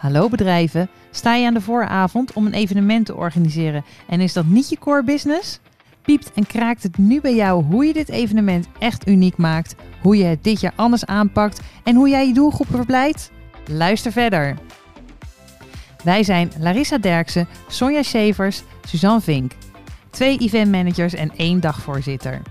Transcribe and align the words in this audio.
Hallo 0.00 0.28
bedrijven, 0.28 0.90
sta 1.10 1.34
je 1.34 1.46
aan 1.46 1.54
de 1.54 1.60
vooravond 1.60 2.32
om 2.32 2.46
een 2.46 2.52
evenement 2.52 3.06
te 3.06 3.16
organiseren 3.16 3.84
en 4.08 4.20
is 4.20 4.32
dat 4.32 4.46
niet 4.46 4.68
je 4.68 4.78
core 4.78 5.04
business? 5.04 5.60
Piept 6.02 6.32
en 6.32 6.46
kraakt 6.46 6.82
het 6.82 6.98
nu 6.98 7.20
bij 7.20 7.34
jou 7.34 7.64
hoe 7.64 7.84
je 7.84 7.92
dit 7.92 8.08
evenement 8.08 8.68
echt 8.78 9.08
uniek 9.08 9.36
maakt, 9.36 9.74
hoe 10.02 10.16
je 10.16 10.24
het 10.24 10.44
dit 10.44 10.60
jaar 10.60 10.72
anders 10.76 11.06
aanpakt 11.06 11.60
en 11.84 11.94
hoe 11.94 12.08
jij 12.08 12.26
je 12.26 12.34
doelgroepen 12.34 12.76
verblijdt? 12.76 13.30
Luister 13.66 14.12
verder. 14.12 14.58
Wij 16.04 16.22
zijn 16.22 16.52
Larissa 16.58 16.98
Derksen, 16.98 17.48
Sonja 17.68 18.02
Schevers, 18.02 18.62
Suzanne 18.88 19.20
Vink. 19.20 19.52
Twee 20.10 20.38
eventmanagers 20.38 21.14
en 21.14 21.30
één 21.36 21.60
dagvoorzitter. 21.60 22.42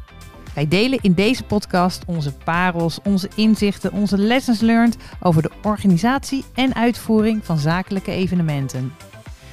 Wij 0.54 0.68
delen 0.68 1.00
in 1.02 1.14
deze 1.14 1.44
podcast 1.44 2.04
onze 2.06 2.34
parels, 2.34 3.00
onze 3.04 3.30
inzichten, 3.36 3.92
onze 3.92 4.18
lessons 4.18 4.60
learned 4.60 4.98
over 5.20 5.42
de 5.42 5.52
organisatie 5.64 6.44
en 6.54 6.76
uitvoering 6.76 7.46
van 7.46 7.58
zakelijke 7.58 8.12
evenementen. 8.12 8.94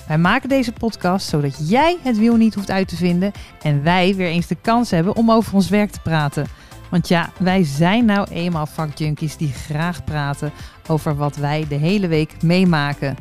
Wij 0.09 0.19
maken 0.19 0.49
deze 0.49 0.73
podcast 0.73 1.29
zodat 1.29 1.69
jij 1.69 1.97
het 2.03 2.19
wiel 2.19 2.37
niet 2.37 2.55
hoeft 2.55 2.71
uit 2.71 2.89
te 2.89 2.97
vinden 2.97 3.33
en 3.63 3.83
wij 3.83 4.15
weer 4.15 4.29
eens 4.29 4.47
de 4.47 4.57
kans 4.61 4.91
hebben 4.91 5.17
om 5.17 5.31
over 5.31 5.55
ons 5.55 5.69
werk 5.69 5.91
te 5.91 6.01
praten. 6.01 6.47
Want 6.91 7.09
ja, 7.09 7.31
wij 7.39 7.65
zijn 7.65 8.05
nou 8.05 8.29
eenmaal 8.31 8.67
vakjunkies 8.67 9.37
die 9.37 9.53
graag 9.53 10.05
praten 10.05 10.53
over 10.89 11.17
wat 11.17 11.37
wij 11.37 11.67
de 11.69 11.75
hele 11.75 12.09
week 12.09 12.43
meemaken. 12.43 13.17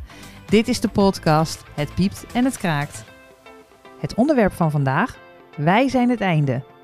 Dit 0.45 0.67
is 0.67 0.79
de 0.79 0.87
podcast 0.87 1.63
Het 1.73 1.93
piept 1.93 2.25
en 2.33 2.45
het 2.45 2.57
kraakt. 2.57 3.03
Het 3.99 4.13
onderwerp 4.13 4.53
van 4.53 4.71
vandaag: 4.71 5.17
Wij 5.57 5.89
zijn 5.89 6.09
het 6.09 6.21
einde. 6.21 6.74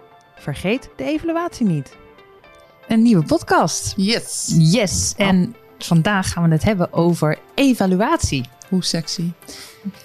Vergeet 0.41 0.90
de 0.95 1.04
evaluatie 1.04 1.66
niet. 1.66 1.95
Een 2.88 3.02
nieuwe 3.02 3.23
podcast. 3.23 3.94
Yes. 3.98 4.55
Yes. 4.58 5.13
En 5.18 5.55
vandaag 5.80 6.32
gaan 6.32 6.44
we 6.44 6.49
het 6.49 6.63
hebben 6.63 6.94
over 6.94 7.38
evaluatie. 7.55 8.46
Hoe 8.70 8.84
sexy. 8.84 9.32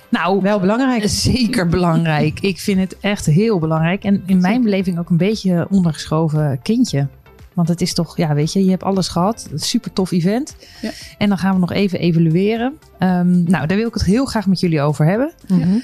Nou, 0.08 0.42
Wel 0.42 0.60
belangrijk. 0.60 1.04
zeker 1.08 1.68
belangrijk. 1.68 2.40
Ik 2.40 2.58
vind 2.60 2.80
het 2.80 2.96
echt 3.00 3.26
heel 3.26 3.58
belangrijk. 3.58 4.04
En 4.04 4.22
in 4.26 4.40
mijn 4.40 4.62
beleving 4.62 4.98
ook 4.98 5.10
een 5.10 5.16
beetje 5.16 5.66
ondergeschoven 5.70 6.60
kindje. 6.62 7.06
Want 7.52 7.68
het 7.68 7.80
is 7.80 7.94
toch, 7.94 8.16
ja, 8.16 8.34
weet 8.34 8.52
je, 8.52 8.64
je 8.64 8.70
hebt 8.70 8.82
alles 8.82 9.08
gehad. 9.08 9.48
Super 9.54 9.92
tof 9.92 10.10
event. 10.10 10.56
Ja. 10.82 10.90
En 11.18 11.28
dan 11.28 11.38
gaan 11.38 11.54
we 11.54 11.60
nog 11.60 11.72
even 11.72 11.98
evalueren. 11.98 12.78
Ehm, 12.98 13.42
nou, 13.42 13.66
daar 13.66 13.76
wil 13.76 13.86
ik 13.88 13.94
het 13.94 14.04
heel 14.04 14.24
graag 14.24 14.46
met 14.46 14.60
jullie 14.60 14.80
over 14.80 15.06
hebben. 15.06 15.32
Mhm. 15.48 15.78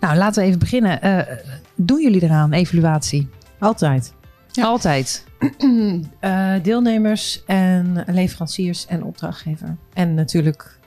Nou, 0.00 0.16
laten 0.16 0.42
we 0.42 0.48
even 0.48 0.58
beginnen. 0.58 1.02
Eh, 1.02 1.36
doen 1.76 2.02
jullie 2.02 2.22
eraan, 2.22 2.52
evaluatie? 2.52 3.28
Altijd. 3.58 4.12
Ja. 4.52 4.64
Altijd. 4.64 5.24
Eh, 6.20 6.52
deelnemers 6.62 7.42
en 7.46 8.04
leveranciers 8.06 8.86
en 8.86 9.02
opdrachtgever. 9.02 9.76
En 9.92 10.14
natuurlijk 10.14 10.78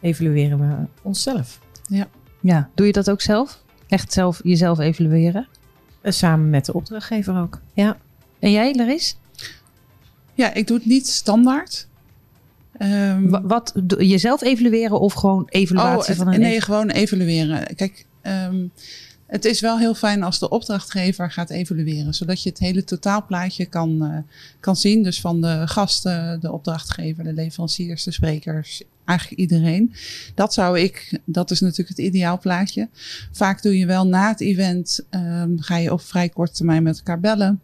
evalueren 0.00 0.58
we 0.58 0.86
onszelf. 1.02 1.60
Ja, 2.40 2.68
doe 2.74 2.86
je 2.86 2.92
dat 2.92 3.10
ook 3.10 3.20
zelf? 3.20 3.62
Echt 3.88 4.12
zelf 4.12 4.40
jezelf 4.42 4.78
evalueren? 4.78 5.48
Eh, 6.00 6.12
samen 6.12 6.50
met 6.50 6.64
de 6.64 6.72
opdrachtgever 6.72 7.40
ook. 7.40 7.60
Ja. 7.72 7.96
En 8.38 8.50
jij, 8.50 8.74
Laris? 8.74 9.16
Ja, 10.34 10.54
ik 10.54 10.66
doe 10.66 10.76
het 10.76 10.86
niet 10.86 11.08
standaard. 11.08 11.88
Ehm, 12.78 13.28
Wa- 13.28 13.42
Wat, 13.42 13.72
doe- 13.82 14.06
jezelf 14.06 14.42
evalueren 14.42 15.00
of 15.00 15.12
gewoon 15.12 15.46
evaluatie 15.48 15.98
oh, 16.00 16.06
het- 16.06 16.16
van 16.16 16.32
een 16.32 16.40
nee, 16.40 16.60
gewoon 16.60 16.90
evalueren. 16.90 17.74
Kijk, 17.76 18.06
ehm, 18.20 18.66
het 19.26 19.44
is 19.44 19.60
wel 19.60 19.78
heel 19.78 19.94
fijn 19.94 20.22
als 20.22 20.38
de 20.38 20.48
opdrachtgever 20.48 21.30
gaat 21.30 21.50
evalueren, 21.50 22.14
zodat 22.14 22.42
je 22.42 22.48
het 22.48 22.58
hele 22.58 22.84
totaalplaatje 22.84 23.66
kan, 23.66 24.04
eh, 24.04 24.18
kan 24.60 24.76
zien. 24.76 25.02
Dus 25.02 25.20
van 25.20 25.40
de 25.40 25.62
gasten, 25.64 26.40
de 26.40 26.52
opdrachtgever, 26.52 27.24
de 27.24 27.32
leveranciers, 27.32 28.04
de 28.04 28.10
sprekers, 28.10 28.82
eigenlijk 29.04 29.40
iedereen. 29.40 29.94
Dat 30.34 30.54
zou 30.54 30.80
ik, 30.80 31.20
dat 31.24 31.50
is 31.50 31.60
natuurlijk 31.60 31.88
het 31.88 32.06
ideaalplaatje. 32.06 32.88
Vaak 33.32 33.62
doe 33.62 33.78
je 33.78 33.86
wel 33.86 34.06
na 34.06 34.28
het 34.28 34.40
event, 34.40 35.00
ehm, 35.10 35.50
ga 35.56 35.76
je 35.76 35.92
op 35.92 36.00
vrij 36.00 36.28
korte 36.28 36.52
termijn 36.52 36.82
met 36.82 36.96
elkaar 36.96 37.20
bellen. 37.20 37.60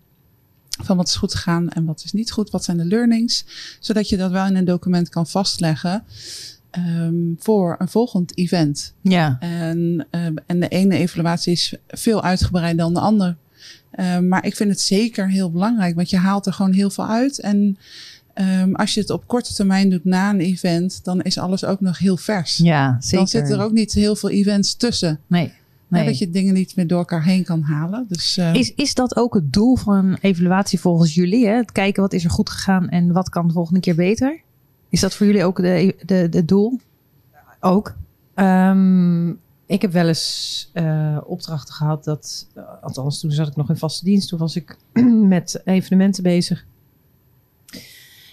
Van 0.82 0.96
wat 0.96 1.08
is 1.08 1.16
goed 1.16 1.34
gegaan 1.34 1.68
en 1.68 1.84
wat 1.84 2.02
is 2.04 2.12
niet 2.12 2.30
goed, 2.30 2.50
wat 2.50 2.64
zijn 2.64 2.76
de 2.76 2.84
learnings. 2.84 3.44
Zodat 3.80 4.08
je 4.08 4.16
dat 4.16 4.30
wel 4.30 4.46
in 4.46 4.56
een 4.56 4.64
document 4.64 5.08
kan 5.08 5.26
vastleggen 5.26 6.04
ehm, 6.70 7.11
voor 7.42 7.76
een 7.78 7.88
volgend 7.88 8.38
event. 8.38 8.94
Ja, 9.00 9.36
En, 9.40 10.06
ehm, 10.10 10.34
en 10.46 10.60
de 10.60 10.68
ene 10.68 10.96
evaluatie 10.96 11.52
is 11.52 11.74
veel 11.88 12.22
uitgebreider 12.22 12.84
dan 12.84 12.94
de 12.94 13.00
andere. 13.00 13.36
Ehm, 13.90 14.28
maar 14.28 14.46
ik 14.46 14.56
vind 14.56 14.70
het 14.70 14.80
zeker 14.80 15.30
heel 15.30 15.50
belangrijk, 15.50 15.94
want 15.94 16.10
je 16.10 16.16
haalt 16.16 16.46
er 16.46 16.52
gewoon 16.52 16.72
heel 16.72 16.90
veel 16.90 17.06
uit. 17.06 17.40
En 17.40 17.78
ehm, 18.34 18.74
als 18.74 18.94
je 18.94 19.00
het 19.00 19.10
op 19.10 19.26
korte 19.26 19.54
termijn 19.54 19.90
doet 19.90 20.04
na 20.04 20.30
een 20.30 20.40
event, 20.40 21.04
dan 21.04 21.22
is 21.22 21.38
alles 21.38 21.64
ook 21.64 21.80
nog 21.80 21.98
heel 21.98 22.16
vers. 22.16 22.56
ja 22.56 22.96
zeker. 23.00 23.18
Dan 23.18 23.28
zitten 23.28 23.58
er 23.58 23.64
ook 23.64 23.72
niet 23.72 23.92
heel 23.92 24.16
veel 24.16 24.30
events 24.30 24.74
tussen. 24.74 25.20
Nee, 25.26 25.52
nee. 25.88 26.04
dat 26.04 26.18
je 26.18 26.30
dingen 26.30 26.54
niet 26.54 26.76
meer 26.76 26.86
door 26.86 26.98
elkaar 26.98 27.24
heen 27.24 27.44
kan 27.44 27.62
halen. 27.62 28.04
Dus 28.08 28.38
Is, 28.52 28.74
is 28.74 28.94
dat 28.94 29.16
ook 29.16 29.34
het 29.34 29.52
doel 29.52 29.76
van 29.76 29.94
een 29.94 30.18
evaluatie 30.20 30.80
volgens 30.80 31.14
jullie? 31.14 31.46
Hè? 31.46 31.54
Het 31.56 31.72
kijken 31.72 32.02
wat 32.02 32.12
is 32.12 32.24
er 32.24 32.30
goed 32.30 32.50
gegaan 32.50 32.88
en 32.88 33.12
wat 33.12 33.28
kan 33.28 33.46
de 33.46 33.52
volgende 33.52 33.80
keer 33.80 33.94
beter? 33.94 34.40
Is 34.88 35.00
dat 35.00 35.14
voor 35.14 35.26
jullie 35.26 35.44
ook 35.44 35.56
de, 35.56 35.94
de, 36.06 36.28
de 36.28 36.44
doel? 36.44 36.80
Ook. 37.64 37.94
Ehm, 38.34 39.28
ik 39.66 39.82
heb 39.82 39.92
wel 39.92 40.08
eens 40.08 40.70
eh, 40.72 41.18
opdrachten 41.24 41.74
gehad 41.74 42.04
dat, 42.04 42.48
eh, 42.54 42.62
althans 42.82 43.20
toen 43.20 43.30
zat 43.32 43.48
ik 43.48 43.56
nog 43.56 43.68
in 43.68 43.76
vaste 43.76 44.04
dienst, 44.04 44.28
toen 44.28 44.38
was 44.38 44.56
ik 44.56 44.76
met 45.36 45.60
evenementen 45.64 46.22
bezig. 46.22 46.64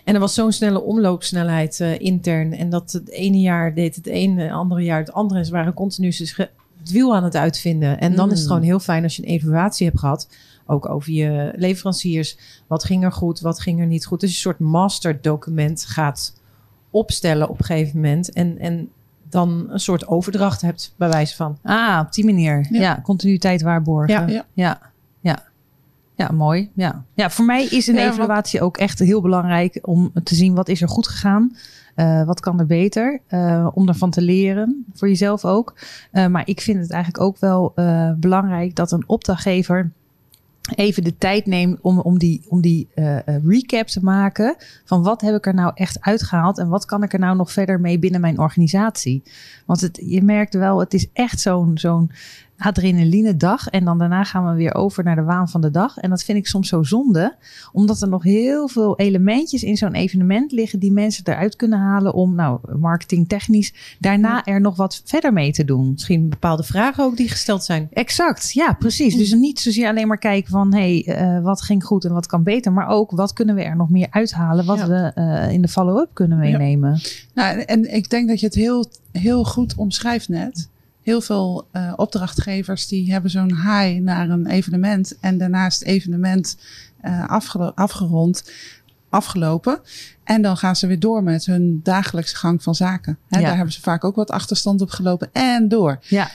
En 0.03 0.13
er 0.13 0.19
was 0.19 0.33
zo'n 0.33 0.51
snelle 0.51 0.81
omloopsnelheid 0.81 1.79
eh, 1.79 1.99
intern. 1.99 2.53
En 2.53 2.69
dat 2.69 2.91
het 2.91 3.09
ene 3.09 3.39
jaar 3.39 3.73
deed 3.73 3.95
het 3.95 4.07
een, 4.07 4.37
het 4.37 4.51
andere 4.51 4.81
jaar 4.81 4.99
het 4.99 5.13
andere. 5.13 5.39
En 5.39 5.45
ze 5.45 5.51
waren 5.51 5.73
continu 5.73 6.07
dus 6.09 6.35
het 6.37 6.91
wiel 6.91 7.15
aan 7.15 7.23
het 7.23 7.35
uitvinden. 7.35 7.99
En 7.99 8.15
dan 8.15 8.31
is 8.31 8.39
het 8.39 8.47
Mm. 8.47 8.47
gewoon 8.47 8.67
heel 8.67 8.79
fijn 8.79 9.03
als 9.03 9.15
je 9.15 9.21
een 9.23 9.29
evaluatie 9.29 9.87
hebt 9.87 9.99
gehad. 9.99 10.29
Ook 10.65 10.89
over 10.89 11.11
je 11.11 11.53
leveranciers. 11.55 12.37
Wat 12.67 12.83
ging 12.83 13.03
er 13.03 13.11
goed, 13.11 13.39
wat 13.39 13.59
ging 13.59 13.79
er 13.79 13.85
niet 13.85 14.05
goed. 14.05 14.19
Dus 14.19 14.29
een 14.29 14.35
soort 14.35 14.59
masterdocument 14.59 15.85
gaat 15.85 16.33
opstellen 16.89 17.49
op 17.49 17.59
een 17.59 17.65
gegeven 17.65 17.95
moment. 17.95 18.31
En, 18.31 18.57
en 18.57 18.89
dan 19.29 19.65
een 19.69 19.79
soort 19.79 20.07
overdracht 20.07 20.61
hebt 20.61 20.93
bij 20.97 21.09
wijze 21.09 21.35
van. 21.35 21.57
Ah, 21.63 21.99
op 22.05 22.13
die 22.13 22.25
manier. 22.25 22.67
Ja, 22.69 22.79
Ja. 22.81 22.99
continuïteit 23.03 23.61
waarborgen. 23.61 24.13
Ja. 24.27 24.27
Ja. 24.27 24.45
ja. 24.53 24.79
Ja, 25.21 25.37
Ja, 26.15 26.31
mooi. 26.31 26.69
Ja. 26.73 27.03
ja, 27.13 27.29
voor 27.29 27.45
mij 27.45 27.65
is 27.65 27.87
een 27.87 27.97
evaluatie 27.97 28.61
ook 28.61 28.77
echt 28.77 28.99
heel 28.99 29.21
belangrijk 29.21 29.79
om 29.81 30.11
te 30.23 30.35
zien 30.35 30.55
wat 30.55 30.67
is 30.69 30.81
er 30.81 30.87
goed 30.89 31.07
gegaan. 31.07 31.55
Eh, 31.95 32.23
wat 32.23 32.39
kan 32.39 32.59
er 32.59 32.65
beter? 32.65 33.19
eh, 33.27 33.67
om 33.73 33.87
ervan 33.87 34.09
te 34.09 34.21
leren. 34.21 34.85
Voor 34.93 35.07
jezelf 35.07 35.45
ook. 35.45 35.75
Eh, 36.11 36.27
maar 36.27 36.41
ik 36.47 36.61
vind 36.61 36.79
het 36.79 36.91
eigenlijk 36.91 37.23
ook 37.23 37.39
wel 37.39 37.71
eh, 37.75 38.11
belangrijk 38.17 38.75
dat 38.75 38.91
een 38.91 39.03
opdrachtgever 39.07 39.91
even 40.75 41.03
de 41.03 41.17
tijd 41.17 41.45
neemt 41.45 41.81
om, 41.81 41.99
om 41.99 42.17
die, 42.17 42.45
om 42.47 42.61
die 42.61 42.87
eh, 42.93 43.17
eh, 43.17 43.43
recap 43.45 43.87
te 43.87 44.03
maken. 44.03 44.55
Van 44.85 45.03
wat 45.03 45.21
heb 45.21 45.35
ik 45.35 45.45
er 45.45 45.53
nou 45.53 45.71
echt 45.75 46.01
uitgehaald 46.01 46.57
en 46.57 46.67
wat 46.67 46.85
kan 46.85 47.03
ik 47.03 47.13
er 47.13 47.19
nou 47.19 47.35
nog 47.35 47.51
verder 47.51 47.79
mee 47.79 47.99
binnen 47.99 48.21
mijn 48.21 48.39
organisatie? 48.39 49.23
Want 49.65 49.81
het, 49.81 49.99
je 50.05 50.23
merkt 50.23 50.53
wel, 50.53 50.79
het 50.79 50.93
is 50.93 51.07
echt 51.13 51.39
zo'n 51.39 51.77
zo'n 51.77 52.11
adrenaline 52.59 53.37
dag. 53.37 53.67
En 53.67 53.85
dan 53.85 53.97
daarna 53.97 54.23
gaan 54.23 54.49
we 54.49 54.53
weer 54.53 54.75
over 54.75 55.03
naar 55.03 55.15
de 55.15 55.23
waan 55.23 55.49
van 55.49 55.61
de 55.61 55.71
dag. 55.71 55.97
En 55.97 56.09
dat 56.09 56.23
vind 56.23 56.37
ik 56.37 56.47
soms 56.47 56.67
zo 56.67 56.83
zonde. 56.83 57.35
Omdat 57.71 58.01
er 58.01 58.09
nog 58.09 58.23
heel 58.23 58.67
veel 58.67 58.97
elementjes 58.97 59.63
in 59.63 59.77
zo'n 59.77 59.93
evenement 59.93 60.51
liggen 60.51 60.79
die 60.79 60.91
mensen 60.91 61.23
eruit 61.27 61.55
kunnen 61.55 61.79
halen 61.79 62.13
om, 62.13 62.35
nou, 62.35 62.59
marketingtechnisch, 62.77 63.73
daarna 63.99 64.45
er 64.45 64.61
nog 64.61 64.75
wat 64.75 65.01
verder 65.05 65.33
mee 65.33 65.51
te 65.51 65.65
doen. 65.65 65.91
Misschien 65.91 66.29
bepaalde 66.29 66.63
vragen 66.63 67.03
ook 67.03 67.17
die 67.17 67.29
gesteld 67.29 67.63
zijn. 67.63 67.87
Exact, 67.93 68.51
ja, 68.51 68.73
precies. 68.73 69.15
Dus 69.15 69.33
niet 69.33 69.59
zozeer 69.59 69.87
alleen 69.87 70.07
maar 70.07 70.17
kijken 70.17 70.51
van 70.51 70.73
hé, 70.73 71.01
hey, 71.03 71.15
eh, 71.15 71.43
wat 71.43 71.61
ging 71.61 71.83
goed 71.83 72.05
en 72.05 72.13
wat 72.13 72.27
kan 72.27 72.43
beter, 72.43 72.73
maar 72.73 72.87
ook 72.87 73.11
wat 73.11 73.33
kunnen 73.33 73.55
we 73.55 73.63
er 73.63 73.75
nog 73.75 73.89
meer 73.89 74.07
uithalen, 74.09 74.65
wat 74.65 74.77
Ja. 74.77 74.87
we 74.87 75.11
eh, 75.15 75.51
in 75.51 75.61
de 75.61 75.67
follow-up 75.67 76.09
kunnen 76.13 76.37
meenemen. 76.37 76.99
Nou, 77.33 77.59
en 77.59 77.95
ik 77.95 78.09
denk 78.09 78.27
dat 78.27 78.39
je 78.39 78.45
het 78.45 78.55
heel, 78.55 78.85
heel 79.11 79.43
goed 79.43 79.75
omschrijft 79.75 80.29
net. 80.29 80.69
Heel 81.03 81.21
veel 81.21 81.67
eh, 81.71 81.93
opdrachtgevers 81.95 82.87
die 82.87 83.11
hebben 83.11 83.31
zo'n 83.31 83.55
high 83.55 83.99
naar 84.01 84.29
een 84.29 84.47
evenement 84.47 85.19
en 85.19 85.37
daarnaast 85.37 85.79
het 85.79 85.87
evenement 85.87 86.57
eh, 87.01 87.27
afge- 87.29 87.75
afgerond, 87.75 88.51
afgelopen. 89.09 89.79
En 90.23 90.41
dan 90.41 90.57
gaan 90.57 90.75
ze 90.75 90.87
weer 90.87 90.99
door 90.99 91.23
met 91.23 91.45
hun 91.45 91.79
dagelijkse 91.83 92.35
gang 92.35 92.63
van 92.63 92.75
zaken. 92.75 93.17
Hè, 93.27 93.39
Ja. 93.39 93.45
Daar 93.45 93.55
hebben 93.55 93.73
ze 93.73 93.81
vaak 93.81 94.03
ook 94.03 94.15
wat 94.15 94.31
achterstand 94.31 94.81
op 94.81 94.89
gelopen 94.89 95.29
en 95.33 95.67
door. 95.67 95.99
Ja, 96.01 96.31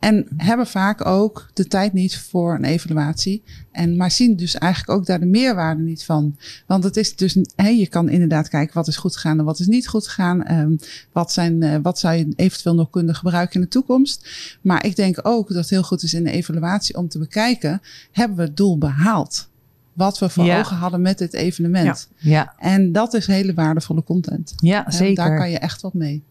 En 0.00 0.26
hebben 0.36 0.66
vaak 0.66 1.06
ook 1.06 1.50
de 1.54 1.66
tijd 1.66 1.92
niet 1.92 2.18
voor 2.18 2.54
een 2.54 2.64
evaluatie. 2.64 3.42
En, 3.72 3.96
maar 3.96 4.10
zien 4.10 4.36
dus 4.36 4.54
eigenlijk 4.54 4.98
ook 4.98 5.06
daar 5.06 5.20
de 5.20 5.26
meerwaarde 5.26 5.82
niet 5.82 6.04
van. 6.04 6.36
Want 6.66 6.84
het 6.84 6.96
is 6.96 7.16
dus, 7.16 7.36
hé, 7.56 7.68
je 7.68 7.86
kan 7.88 8.08
inderdaad 8.08 8.48
kijken 8.48 8.74
wat 8.74 8.88
is 8.88 8.96
goed 8.96 9.14
gegaan 9.14 9.38
en 9.38 9.44
wat 9.44 9.58
is 9.58 9.66
niet 9.66 9.88
goed 9.88 10.06
gegaan. 10.08 10.42
Ehm, 10.44 10.76
wat, 11.12 11.32
zijn, 11.32 11.62
eh, 11.62 11.76
wat 11.82 11.98
zou 11.98 12.14
je 12.14 12.32
eventueel 12.36 12.74
nog 12.74 12.90
kunnen 12.90 13.14
gebruiken 13.14 13.54
in 13.54 13.60
de 13.60 13.68
toekomst. 13.68 14.28
Maar 14.62 14.84
ik 14.84 14.96
denk 14.96 15.18
ook 15.22 15.48
dat 15.48 15.56
het 15.56 15.70
heel 15.70 15.82
goed 15.82 16.02
is 16.02 16.14
in 16.14 16.24
de 16.24 16.30
evaluatie 16.30 16.96
om 16.96 17.08
te 17.08 17.18
bekijken, 17.18 17.80
hebben 18.12 18.36
we 18.36 18.42
het 18.42 18.56
doel 18.56 18.78
behaald? 18.78 19.48
wat 19.92 20.18
we 20.18 20.28
voor 20.28 20.44
Ja. 20.44 20.58
ogen 20.58 20.76
hadden 20.76 21.00
met 21.00 21.18
dit 21.18 21.32
evenement. 21.34 22.08
Ja, 22.16 22.54
En 22.58 22.92
dat 22.92 23.14
is 23.14 23.26
hele 23.26 23.54
waardevolle 23.54 24.02
content. 24.04 24.52
ja 24.56 24.82
Hè, 24.86 24.92
zeker. 24.92 25.14
Daar 25.14 25.36
kan 25.36 25.50
je 25.50 25.58
echt 25.58 25.80
wat 25.82 25.94
mee. 25.94 26.22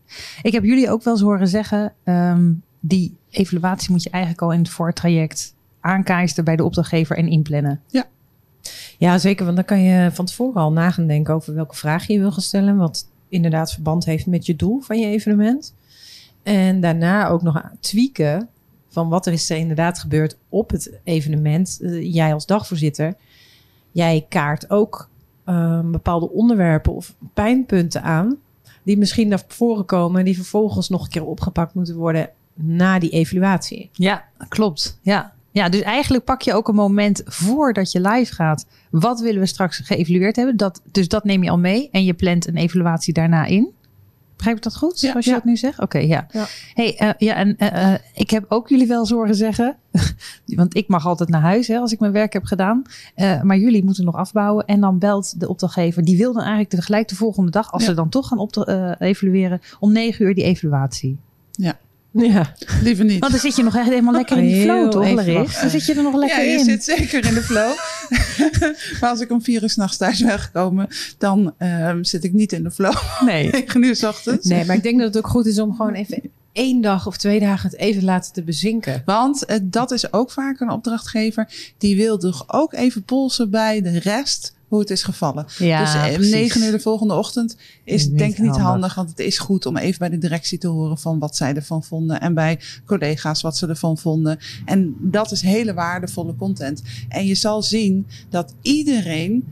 Ik 0.41 0.51
heb 0.51 0.63
jullie 0.63 0.89
ook 0.89 1.03
wel 1.03 1.13
eens 1.13 1.21
horen 1.23 1.47
zeggen, 1.47 1.93
ehm, 2.03 2.51
die 2.79 3.17
evaluatie 3.29 3.91
moet 3.91 4.03
je 4.03 4.09
eigenlijk 4.09 4.43
al 4.43 4.53
in 4.53 4.59
het 4.59 4.69
voortraject 4.69 5.53
aankaarten 5.79 6.43
bij 6.43 6.55
de 6.55 6.63
opdrachtgever 6.63 7.17
en 7.17 7.27
inplannen. 7.27 7.81
Ja, 8.97 9.17
zeker. 9.17 9.43
Want 9.43 9.55
dan 9.55 9.65
kan 9.65 9.81
je 9.81 10.11
van 10.11 10.25
tevoren 10.25 10.61
al 10.61 10.71
na 10.71 10.91
gaan 10.91 11.07
denken 11.07 11.33
over 11.33 11.53
welke 11.53 11.75
vraag 11.75 12.07
je 12.07 12.19
wil 12.19 12.31
gaan 12.31 12.41
stellen. 12.41 12.77
Wat 12.77 13.07
inderdaad 13.29 13.71
verband 13.71 14.05
heeft 14.05 14.25
met 14.25 14.45
je 14.45 14.55
doel 14.55 14.79
van 14.79 14.99
je 14.99 15.07
evenement. 15.07 15.73
En 16.43 16.79
daarna 16.79 17.27
ook 17.27 17.41
nog 17.41 17.61
tweaken 17.79 18.49
van 18.89 19.09
wat 19.09 19.25
er 19.25 19.33
is 19.33 19.49
er 19.49 19.57
inderdaad 19.57 19.99
gebeurd 19.99 20.37
op 20.49 20.69
het 20.69 20.99
evenement. 21.03 21.79
Eh, 21.81 22.13
jij 22.13 22.33
als 22.33 22.45
dagvoorzitter, 22.45 23.15
jij 23.91 24.25
kaart 24.29 24.69
ook 24.69 25.09
eh, 25.43 25.81
bepaalde 25.81 26.29
onderwerpen 26.29 26.93
of 26.93 27.15
pijnpunten 27.33 28.03
aan. 28.03 28.37
Die 28.83 28.97
misschien 28.97 29.27
naar 29.27 29.43
voren 29.47 29.85
komen. 29.85 30.25
Die 30.25 30.35
vervolgens 30.35 30.89
nog 30.89 31.03
een 31.03 31.09
keer 31.09 31.25
opgepakt 31.25 31.73
moeten 31.73 31.95
worden 31.95 32.29
na 32.61 32.99
die 32.99 33.09
evaluatie. 33.09 33.89
Ja, 33.93 34.25
klopt. 34.47 34.99
Ja. 35.01 35.33
ja, 35.51 35.69
dus 35.69 35.81
eigenlijk 35.81 36.23
pak 36.23 36.41
je 36.41 36.53
ook 36.53 36.67
een 36.67 36.75
moment 36.75 37.21
voordat 37.25 37.91
je 37.91 38.01
live 38.01 38.33
gaat. 38.33 38.65
Wat 38.89 39.19
willen 39.19 39.39
we 39.39 39.45
straks 39.45 39.77
geëvalueerd 39.77 40.35
hebben? 40.35 40.57
Dat, 40.57 40.81
dus 40.91 41.07
dat 41.07 41.23
neem 41.23 41.43
je 41.43 41.49
al 41.49 41.59
mee 41.59 41.89
en 41.91 42.03
je 42.03 42.13
plant 42.13 42.47
een 42.47 42.57
evaluatie 42.57 43.13
daarna 43.13 43.45
in. 43.45 43.73
Begrijp 44.39 44.57
ik 44.57 44.63
dat 44.63 44.75
goed, 44.75 44.99
Ja, 44.99 45.09
zoals 45.09 45.25
je 45.25 45.31
ja. 45.31 45.37
dat 45.37 45.45
nu 45.45 45.57
zegt? 45.57 45.79
Oké, 45.79 45.97
ja. 45.97 46.27
Ja. 46.31 46.45
Hey, 46.73 46.97
eh, 46.97 47.09
ja, 47.17 47.35
en 47.35 47.57
eh, 47.57 47.93
eh, 47.93 47.99
ik 48.13 48.29
heb 48.29 48.45
ook 48.47 48.69
jullie 48.69 48.87
wel 48.87 49.05
zorgen 49.05 49.35
zeggen. 49.35 49.75
Want 50.45 50.75
ik 50.75 50.87
mag 50.87 51.05
altijd 51.05 51.29
naar 51.29 51.41
huis 51.41 51.67
hè, 51.67 51.77
als 51.77 51.91
ik 51.91 51.99
mijn 51.99 52.11
werk 52.11 52.33
heb 52.33 52.43
gedaan. 52.43 52.81
Maar 53.43 53.57
jullie 53.57 53.83
moeten 53.83 54.05
nog 54.05 54.15
afbouwen. 54.15 54.65
En 54.65 54.79
dan 54.79 54.99
belt 54.99 55.39
de 55.39 55.49
opdrachtgever. 55.49 56.03
Die 56.03 56.17
wil 56.17 56.33
dan 56.33 56.41
eigenlijk 56.41 56.69
tegelijk 56.69 57.07
de 57.07 57.15
volgende 57.15 57.51
dag, 57.51 57.71
als 57.71 57.83
ze 57.83 57.93
dan 57.93 58.09
toch 58.09 58.27
gaan 58.27 58.37
op 58.37 58.67
evalueren, 58.99 59.61
om 59.79 59.91
negen 59.91 60.25
uur 60.25 60.35
die 60.35 60.43
evaluatie. 60.43 61.17
Ja, 61.51 61.77
Liever 62.11 63.05
niet. 63.05 63.19
Want 63.19 63.31
dan 63.31 63.41
zit 63.41 63.55
je 63.55 63.63
nog 63.63 63.75
echt 63.75 63.89
helemaal 63.89 64.13
lekker 64.13 64.37
in 64.37 64.43
die 64.43 64.53
Heel 64.53 64.91
flow, 64.91 64.91
toch. 64.91 65.61
Dan 65.61 65.69
zit 65.69 65.85
je 65.85 65.93
er 65.93 66.03
nog 66.03 66.15
lekker 66.15 66.43
ja, 66.43 66.51
je 66.51 66.57
in. 66.57 66.63
zit 66.65 66.83
zeker 66.83 67.25
in 67.25 67.33
de 67.33 67.41
flow. 67.41 67.71
maar 69.01 69.09
als 69.09 69.19
ik 69.19 69.31
om 69.31 69.41
vier 69.41 69.63
uur 69.63 69.69
s'nachts 69.69 69.97
thuis 69.97 70.21
ben 70.21 70.39
gekomen, 70.39 70.87
dan 71.17 71.53
ehm, 71.57 72.03
zit 72.03 72.23
ik 72.23 72.33
niet 72.33 72.53
in 72.53 72.63
de 72.63 72.71
flow. 72.71 72.95
Nee. 73.25 73.49
Negen 73.51 73.83
uur 73.83 73.95
's 73.95 74.03
ochtends. 74.03 74.47
nee, 74.47 74.65
maar 74.65 74.75
ik 74.75 74.83
denk 74.83 74.99
dat 74.99 75.07
het 75.13 75.17
ook 75.17 75.31
goed 75.31 75.45
is 75.45 75.59
om 75.59 75.75
gewoon 75.75 75.93
even 75.93 76.21
één 76.51 76.81
dag 76.81 77.07
of 77.07 77.17
twee 77.17 77.39
dagen 77.39 77.69
het 77.69 77.79
even 77.79 78.03
laten 78.03 78.33
te 78.33 78.43
bezinken. 78.43 79.01
Want 79.05 79.45
eh, 79.45 79.57
dat 79.63 79.91
is 79.91 80.13
ook 80.13 80.31
vaak 80.31 80.59
een 80.59 80.69
opdrachtgever. 80.69 81.47
Die 81.77 81.95
wil 81.95 82.17
toch 82.17 82.43
ook 82.47 82.73
even 82.73 83.03
polsen 83.03 83.49
bij 83.49 83.81
de 83.81 83.99
rest 83.99 84.53
hoe 84.69 84.79
het 84.79 84.89
is 84.89 85.03
gevallen. 85.03 85.45
Ja, 85.57 85.79
dus 85.83 85.93
eh, 85.93 86.03
om 86.07 86.13
precies. 86.13 86.31
negen 86.31 86.63
uur 86.63 86.71
de 86.71 86.79
volgende 86.79 87.13
ochtend 87.13 87.55
is 87.83 88.07
Niet 88.07 88.17
denk 88.17 88.31
ik 88.31 88.37
niet 88.37 88.47
handig. 88.47 88.65
handig. 88.67 88.95
Want 88.95 89.09
het 89.09 89.19
is 89.19 89.37
goed 89.37 89.65
om 89.65 89.77
even 89.77 89.99
bij 89.99 90.09
de 90.09 90.17
directie 90.17 90.57
te 90.57 90.67
horen 90.67 90.97
van 90.97 91.19
wat 91.19 91.35
zij 91.35 91.53
ervan 91.55 91.83
vonden. 91.83 92.21
En 92.21 92.33
bij 92.33 92.59
collega's 92.85 93.41
wat 93.41 93.57
ze 93.57 93.67
ervan 93.67 93.97
vonden. 93.97 94.39
En 94.65 94.95
dat 94.99 95.31
is 95.31 95.41
hele 95.41 95.73
waardevolle 95.73 96.35
content. 96.35 96.81
En 97.09 97.25
je 97.25 97.35
zal 97.35 97.63
zien 97.63 98.07
dat 98.29 98.53
iedereen 98.61 99.43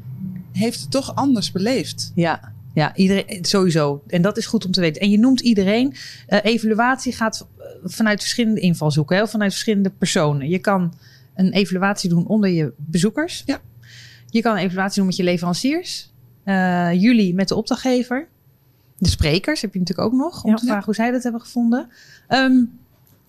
heeft 0.52 0.82
het 0.82 0.92
toch 0.92 1.16
anders 1.16 1.52
beleefd. 1.52 2.12
Ja, 2.16 2.52
ja, 2.74 2.96
iedereen, 2.96 3.46
sowieso. 3.46 4.02
En 4.08 4.22
dat 4.22 4.38
is 4.38 4.46
goed 4.46 4.66
om 4.66 4.72
te 4.72 4.80
weten. 4.82 5.02
En 5.02 5.10
je 5.10 5.18
noemt 5.20 5.40
iedereen. 5.40 5.96
eh, 6.28 6.40
evaluatie 6.44 7.14
gaat 7.14 7.48
eh, 7.58 7.66
vanuit 7.84 8.20
verschillende 8.20 8.60
invalshoeken, 8.60 9.18
hè, 9.18 9.28
vanuit 9.28 9.52
verschillende 9.52 9.90
personen. 9.90 10.50
Je 10.50 10.60
kan 10.60 10.94
een 11.36 11.52
evaluatie 11.54 12.10
doen 12.10 12.28
onder 12.28 12.50
je 12.50 12.74
bezoekers. 12.78 13.44
Ja. 13.46 13.60
Je 14.30 14.42
kan 14.42 14.52
een 14.58 14.64
evaluatie 14.64 14.96
doen 14.98 15.06
met 15.06 15.16
je 15.16 15.24
leveranciers. 15.24 16.12
Eh, 16.44 16.90
jullie 16.94 17.34
met 17.34 17.48
de 17.48 17.56
opdrachtgever. 17.56 18.28
De 18.98 19.10
sprekers 19.10 19.62
heb 19.62 19.74
je 19.74 19.80
natuurlijk 19.80 20.08
ook 20.08 20.14
nog. 20.20 20.44
Om 20.44 20.50
Ja. 20.50 20.56
te 20.56 20.66
vragen 20.66 20.86
hoe 20.86 20.96
zij 20.96 21.12
dat 21.12 21.24
hebben 21.24 21.42
gevonden. 21.42 21.90
Ehm, 22.28 22.58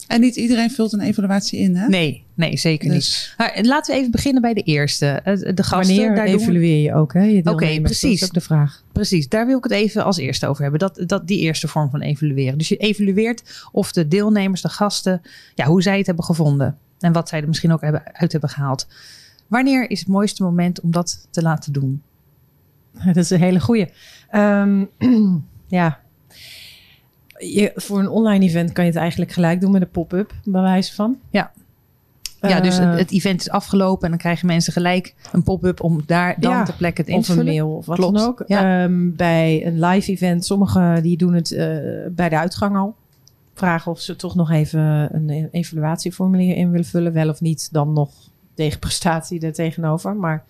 En 0.06 0.20
niet 0.20 0.36
iedereen 0.36 0.70
vult 0.70 0.92
een 0.92 1.00
evaluatie 1.00 1.58
in. 1.58 1.76
Hè? 1.76 1.88
nee, 1.88 2.24
nee, 2.34 2.56
zeker 2.56 2.88
niet. 2.88 2.96
Dus 2.98 3.34
Maar 3.38 3.58
laten 3.62 3.94
we 3.94 4.00
even 4.00 4.10
beginnen 4.12 4.42
bij 4.42 4.54
de 4.54 4.62
eerste. 4.62 5.06
Eh, 5.06 5.36
De 5.54 5.62
gasten. 5.62 5.96
Wanneer 5.96 6.14
daar 6.14 6.24
we- 6.24 6.30
evalueer 6.30 6.82
je 6.82 6.94
ook, 6.94 7.12
hè? 7.12 7.26
Oké, 7.38 7.42
Dat 7.42 7.56
precies. 7.82 8.20
is 8.20 8.24
ook 8.24 8.32
de 8.34 8.40
vraag. 8.40 8.84
Precies, 8.92 9.28
daar 9.28 9.46
wil 9.46 9.56
ik 9.56 9.62
het 9.62 9.72
even 9.72 10.04
als 10.04 10.16
eerste 10.16 10.46
over 10.46 10.62
hebben. 10.62 10.80
Dat, 10.80 11.02
dat 11.08 11.26
die 11.26 11.38
eerste 11.38 11.68
vorm 11.68 11.90
van 11.90 12.00
evalueren. 12.00 12.58
Dus 12.58 12.68
je 12.68 12.76
evalueert 12.76 13.66
of 13.72 13.92
de 13.92 14.08
deelnemers, 14.08 14.62
de 14.62 14.68
gasten, 14.68 15.20
ja, 15.54 15.64
hoe 15.66 15.82
zij 15.82 15.96
het 15.98 16.06
hebben 16.06 16.24
gevonden. 16.24 16.78
En 16.98 17.12
wat 17.12 17.28
zij 17.28 17.40
er 17.40 17.48
misschien 17.48 17.72
ook 17.72 17.80
hebben, 17.80 18.02
uit 18.14 18.32
hebben 18.32 18.50
gehaald. 18.50 18.86
Wanneer 19.48 19.90
is 19.90 19.98
het 19.98 20.08
mooiste 20.08 20.42
moment 20.42 20.80
om 20.80 20.90
dat 20.90 21.26
te 21.30 21.42
laten 21.42 21.72
doen? 21.72 22.02
Dat 23.06 23.16
is 23.16 23.30
een 23.30 23.40
hele 23.40 23.60
goeie. 23.60 23.88
Ehm, 24.30 24.84
ja. 25.66 26.00
Je, 27.38 27.72
voor 27.74 27.98
een 27.98 28.08
online 28.08 28.44
event 28.44 28.72
kan 28.72 28.84
je 28.84 28.90
het 28.90 28.98
eigenlijk 29.00 29.32
gelijk 29.32 29.60
doen 29.60 29.70
met 29.70 29.82
een 29.82 29.90
pop-up, 29.90 30.32
bij 30.44 30.62
wijze 30.62 30.94
van. 30.94 31.16
Ja. 31.30 31.52
Ja, 32.40 32.60
dus 32.60 32.78
Eh, 32.78 32.90
het, 32.90 32.98
het 32.98 33.10
event 33.12 33.40
is 33.40 33.50
afgelopen 33.50 34.02
en 34.04 34.10
dan 34.10 34.18
krijgen 34.18 34.46
mensen 34.46 34.72
gelijk 34.72 35.14
een 35.32 35.42
pop-up 35.42 35.82
om 35.82 36.00
daar 36.06 36.36
dan 36.40 36.50
Ja, 36.50 36.64
ter 36.64 36.74
plekke 36.74 37.00
het 37.00 37.10
in 37.10 37.16
of 37.16 37.28
een 37.28 37.44
mail 37.44 37.76
of 37.76 37.86
wat 37.86 37.96
Klopt, 37.96 38.18
dan 38.18 38.26
ook. 38.26 38.42
ja. 38.46 38.82
Ehm, 38.82 39.10
bij 39.16 39.66
een 39.66 39.80
live 39.80 40.12
event, 40.12 40.44
sommigen 40.44 41.02
die 41.02 41.16
doen 41.16 41.34
het 41.34 41.52
eh, 41.52 41.66
bij 42.10 42.28
de 42.28 42.38
uitgang 42.38 42.76
al. 42.76 42.94
Vragen 43.54 43.92
of 43.92 44.00
ze 44.00 44.16
toch 44.16 44.34
nog 44.34 44.50
even 44.50 45.08
een 45.14 45.48
evaluatieformulier 45.50 46.56
in 46.56 46.70
willen 46.70 46.86
vullen. 46.86 47.12
Wel 47.12 47.28
of 47.28 47.40
niet, 47.40 47.68
dan 47.72 47.92
nog 47.92 48.10
tegen 48.58 48.78
prestatie 48.78 49.40
er 49.46 49.52
tegenover. 49.52 50.16
Maar, 50.16 50.44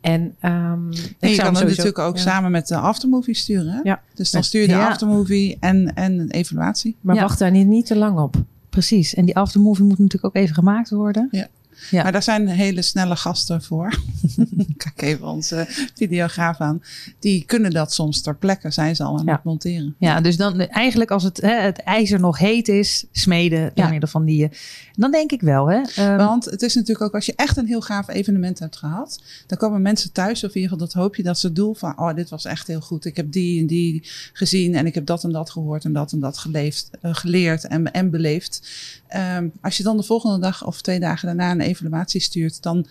en, 0.00 0.34
ehm, 0.40 0.90
ik 0.90 1.16
En 1.18 1.28
je 1.28 1.34
zou 1.34 1.36
kan 1.36 1.44
hem 1.44 1.46
het 1.46 1.56
sowieso- 1.56 1.68
natuurlijk 1.68 1.98
ook 1.98 2.16
ja. 2.16 2.22
samen 2.22 2.50
met 2.50 2.68
de 2.68 2.76
aftermovie 2.76 3.34
sturen. 3.34 3.72
Hè? 3.72 3.80
Ja. 3.82 4.00
Dus 4.14 4.30
dan 4.30 4.44
stuur 4.44 4.60
je 4.60 4.66
de 4.66 4.72
ja. 4.72 4.88
aftermovie 4.88 5.56
en, 5.60 5.94
en 5.94 6.18
een 6.18 6.30
evaluatie. 6.30 6.96
Maar 7.00 7.14
Ja. 7.14 7.20
wacht 7.20 7.38
daar 7.38 7.50
niet, 7.50 7.66
niet 7.66 7.86
te 7.86 7.96
lang 7.96 8.18
op. 8.18 8.34
Precies, 8.68 9.14
en 9.14 9.24
die 9.24 9.36
aftermovie 9.36 9.84
moet 9.84 9.98
natuurlijk 9.98 10.24
ook 10.36 10.42
even 10.42 10.54
gemaakt 10.54 10.90
worden. 10.90 11.28
Ja. 11.30 11.46
Maar 11.90 12.12
daar 12.12 12.22
zijn 12.22 12.48
hele 12.48 12.82
snelle 12.82 13.16
gasten 13.16 13.62
voor. 13.62 13.98
Kijk 14.76 15.02
even 15.02 15.26
onze 15.26 15.66
videograaf 15.94 16.58
aan. 16.60 16.82
Die 17.18 17.44
kunnen 17.46 17.70
dat 17.70 17.92
soms 17.92 18.20
ter 18.20 18.36
plekke, 18.36 18.70
zijn 18.70 18.96
ze 18.96 19.02
al 19.04 19.18
aan 19.18 19.24
Ja. 19.26 19.32
het 19.32 19.44
monteren. 19.44 19.94
Ja, 19.98 20.20
dus 20.20 20.36
dan 20.36 20.60
eigenlijk 20.60 21.10
als 21.10 21.22
het, 21.22 21.40
hè, 21.40 21.60
het 21.60 21.78
ijzer 21.78 22.20
nog 22.20 22.38
heet 22.38 22.68
is, 22.68 23.04
smeden 23.12 23.70
door 23.74 23.84
Ja. 23.84 23.90
middel 23.90 24.08
van 24.08 24.24
die. 24.24 24.48
Dan 24.96 25.10
denk 25.10 25.32
ik 25.32 25.40
wel, 25.40 25.70
hè? 25.70 25.80
Ehm, 25.96 26.16
Want 26.16 26.44
het 26.44 26.62
is 26.62 26.74
natuurlijk 26.74 27.02
ook 27.06 27.14
als 27.14 27.26
je 27.26 27.32
echt 27.36 27.56
een 27.56 27.66
heel 27.66 27.80
gaaf 27.80 28.08
evenement 28.08 28.58
hebt 28.58 28.76
gehad. 28.76 29.22
Dan 29.46 29.58
komen 29.58 29.82
mensen 29.82 30.12
thuis, 30.12 30.44
of 30.44 30.50
in 30.54 30.60
ieder 30.60 30.70
geval 30.70 30.86
dat 30.86 30.94
hoop 30.94 31.16
je, 31.16 31.22
dat 31.22 31.38
ze 31.38 31.46
het 31.46 31.56
doel 31.56 31.74
van, 31.74 31.98
oh 31.98 32.14
dit 32.14 32.28
was 32.28 32.44
echt 32.44 32.66
heel 32.66 32.80
goed. 32.80 33.04
Ik 33.04 33.16
heb 33.16 33.32
die 33.32 33.60
en 33.60 33.66
die 33.66 34.02
gezien 34.32 34.74
en 34.74 34.86
ik 34.86 34.94
heb 34.94 35.06
dat 35.06 35.24
en 35.24 35.32
dat 35.32 35.50
gehoord 35.50 35.84
en 35.84 35.92
dat 35.92 36.12
en 36.12 36.20
dat 36.20 36.38
geleefd, 36.38 36.90
eh, 37.00 37.14
geleerd 37.14 37.66
en, 37.66 37.92
en 37.92 38.10
beleefd. 38.10 38.68
Ehm, 39.08 39.48
als 39.60 39.76
je 39.76 39.82
dan 39.82 39.96
de 39.96 40.02
volgende 40.02 40.38
dag 40.38 40.66
of 40.66 40.80
twee 40.82 41.00
dagen 41.00 41.26
daarna 41.26 41.50
een 41.50 41.60
evaluatie 41.72 42.20
stuurt, 42.20 42.62
dan 42.62 42.86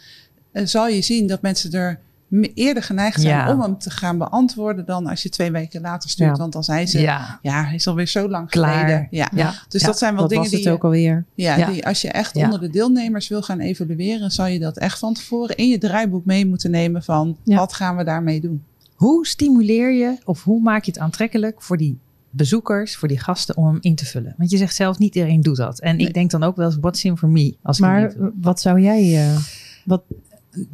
eh, 0.51 0.65
zal 0.65 0.87
je 0.87 1.01
zien 1.01 1.27
dat 1.27 1.41
mensen 1.41 1.71
er 1.71 1.99
eerder 2.53 2.83
geneigd 2.83 3.21
zijn 3.21 3.35
Ja. 3.35 3.53
om 3.53 3.61
hem 3.61 3.77
te 3.77 3.89
gaan 3.89 4.17
beantwoorden 4.17 4.85
dan 4.85 5.07
als 5.07 5.23
je 5.23 5.29
twee 5.29 5.51
weken 5.51 5.81
later 5.81 6.09
stuurt. 6.09 6.29
Ja. 6.31 6.35
Want 6.37 6.53
dan 6.53 6.63
zijn 6.63 6.87
ze, 6.87 6.99
ja, 7.01 7.39
ja, 7.41 7.63
hij 7.65 7.75
is 7.75 7.87
alweer 7.87 8.07
zo 8.07 8.29
lang 8.29 8.49
Klaar. 8.49 8.79
geleden. 8.79 9.07
Ja. 9.11 9.29
ja. 9.35 9.53
Dus 9.69 9.81
dat 9.83 9.97
zijn 9.97 10.11
wel 10.13 10.21
Dat 10.21 10.29
dingen 10.29 10.51
was 10.51 10.59
die 10.61 10.71
ook 10.71 10.83
alweer. 10.83 11.25
ja, 11.35 11.55
Ja. 11.57 11.71
Die, 11.71 11.85
als 11.87 12.01
je 12.01 12.09
echt 12.09 12.35
onder 12.35 12.59
de 12.59 12.69
deelnemers 12.69 13.27
wil 13.27 13.41
gaan 13.41 13.59
evalueren, 13.59 14.31
zal 14.31 14.45
je 14.45 14.59
dat 14.59 14.77
echt 14.77 14.99
van 14.99 15.13
tevoren 15.13 15.55
in 15.57 15.67
je 15.67 15.77
draaiboek 15.77 16.25
mee 16.25 16.45
moeten 16.47 16.71
nemen 16.71 17.03
van 17.03 17.37
wat 17.43 17.73
gaan 17.73 17.95
we 17.97 18.03
daarmee 18.03 18.41
doen. 18.41 18.63
Hoe 18.95 19.27
stimuleer 19.27 19.91
je 19.91 20.17
of 20.25 20.43
hoe 20.43 20.61
maak 20.61 20.83
je 20.83 20.91
het 20.91 20.99
aantrekkelijk 20.99 21.61
voor 21.61 21.77
die 21.77 21.97
bezoekers, 22.31 22.95
voor 22.95 23.07
die 23.07 23.19
gasten 23.19 23.57
om 23.57 23.65
hem 23.67 23.77
in 23.81 23.95
te 23.95 24.05
vullen? 24.05 24.33
Want 24.37 24.51
je 24.51 24.57
zegt 24.57 24.75
zelf 24.75 24.97
niet 24.99 25.15
iedereen 25.15 25.41
doet 25.41 25.57
dat. 25.57 25.79
En 25.79 25.95
Nee. 25.95 26.07
ik 26.07 26.13
denk 26.13 26.31
dan 26.31 26.43
ook 26.43 26.55
wel 26.55 26.65
eens 26.65 26.77
what's 26.79 27.03
in 27.03 27.17
for 27.17 27.29
me 27.29 27.55
als 27.61 27.79
Maar 27.79 28.13
wat 28.41 28.59
zou 28.61 28.79
jij... 28.81 29.29
eh, 29.29 29.37
wat, 29.85 30.03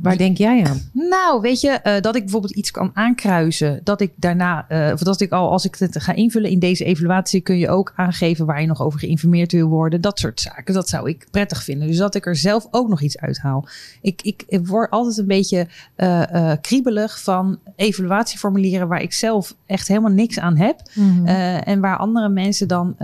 waar 0.01 0.17
denk 0.17 0.38
jij 0.38 0.63
aan? 0.63 0.81
Nou, 0.91 1.41
weet 1.41 1.62
je, 1.62 1.69
eh, 1.69 2.01
dat 2.01 2.15
ik 2.15 2.22
bijvoorbeeld 2.22 2.55
iets 2.55 2.72
kan 2.72 2.91
aankruisen. 2.93 3.81
Dat 3.84 4.01
ik 4.01 4.12
daarna, 4.15 4.65
eh, 4.67 4.93
of 4.93 5.00
dat 5.00 5.22
ik 5.22 5.31
al, 5.31 5.51
als 5.51 5.65
ik 5.65 5.75
het 5.75 6.01
ga 6.01 6.13
invullen 6.13 6.50
in 6.50 6.60
deze 6.60 6.84
evaluatie, 6.84 7.41
kun 7.41 7.57
je 7.57 7.69
ook 7.69 7.93
aangeven 7.96 8.46
waar 8.46 8.62
je 8.62 8.67
nog 8.67 8.81
over 8.81 9.00
geïnformeerd 9.00 9.51
wil 9.51 9.67
worden. 9.67 10.01
Dat 10.01 10.19
soort 10.19 10.41
zaken. 10.41 10.74
Dat 10.74 10.89
zou 10.89 11.10
ik 11.10 11.27
prettig 11.31 11.63
vinden. 11.63 11.88
Dus 11.88 11.98
dat 11.98 12.15
ik 12.15 12.25
er 12.25 12.36
zelf 12.36 12.67
ook 12.72 12.89
nog 12.89 13.01
iets 13.01 13.17
uithaal. 13.17 13.67
Ik, 14.01 14.22
ik, 14.22 14.43
ik 14.48 14.67
word 14.67 14.89
altijd 14.89 15.17
een 15.17 15.27
beetje 15.27 15.67
eh, 15.96 16.51
kriebelig 16.62 17.22
van 17.22 17.60
evaluatieformulieren 17.75 18.88
waar 18.88 19.01
ik 19.01 19.13
zelf 19.13 19.55
echt 19.65 19.88
helemaal 19.88 20.12
niks 20.12 20.39
aan 20.39 20.57
heb. 20.57 20.81
Mhm. 20.93 21.25
En 21.57 21.79
waar 21.79 21.98
andere 21.98 22.29
mensen 22.29 22.67
dan 22.67 22.96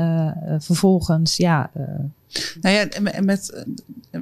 vervolgens 0.60 1.38
ja, 1.38 1.70
Nou 2.62 2.76
ja, 2.76 2.88
met, 3.22 3.64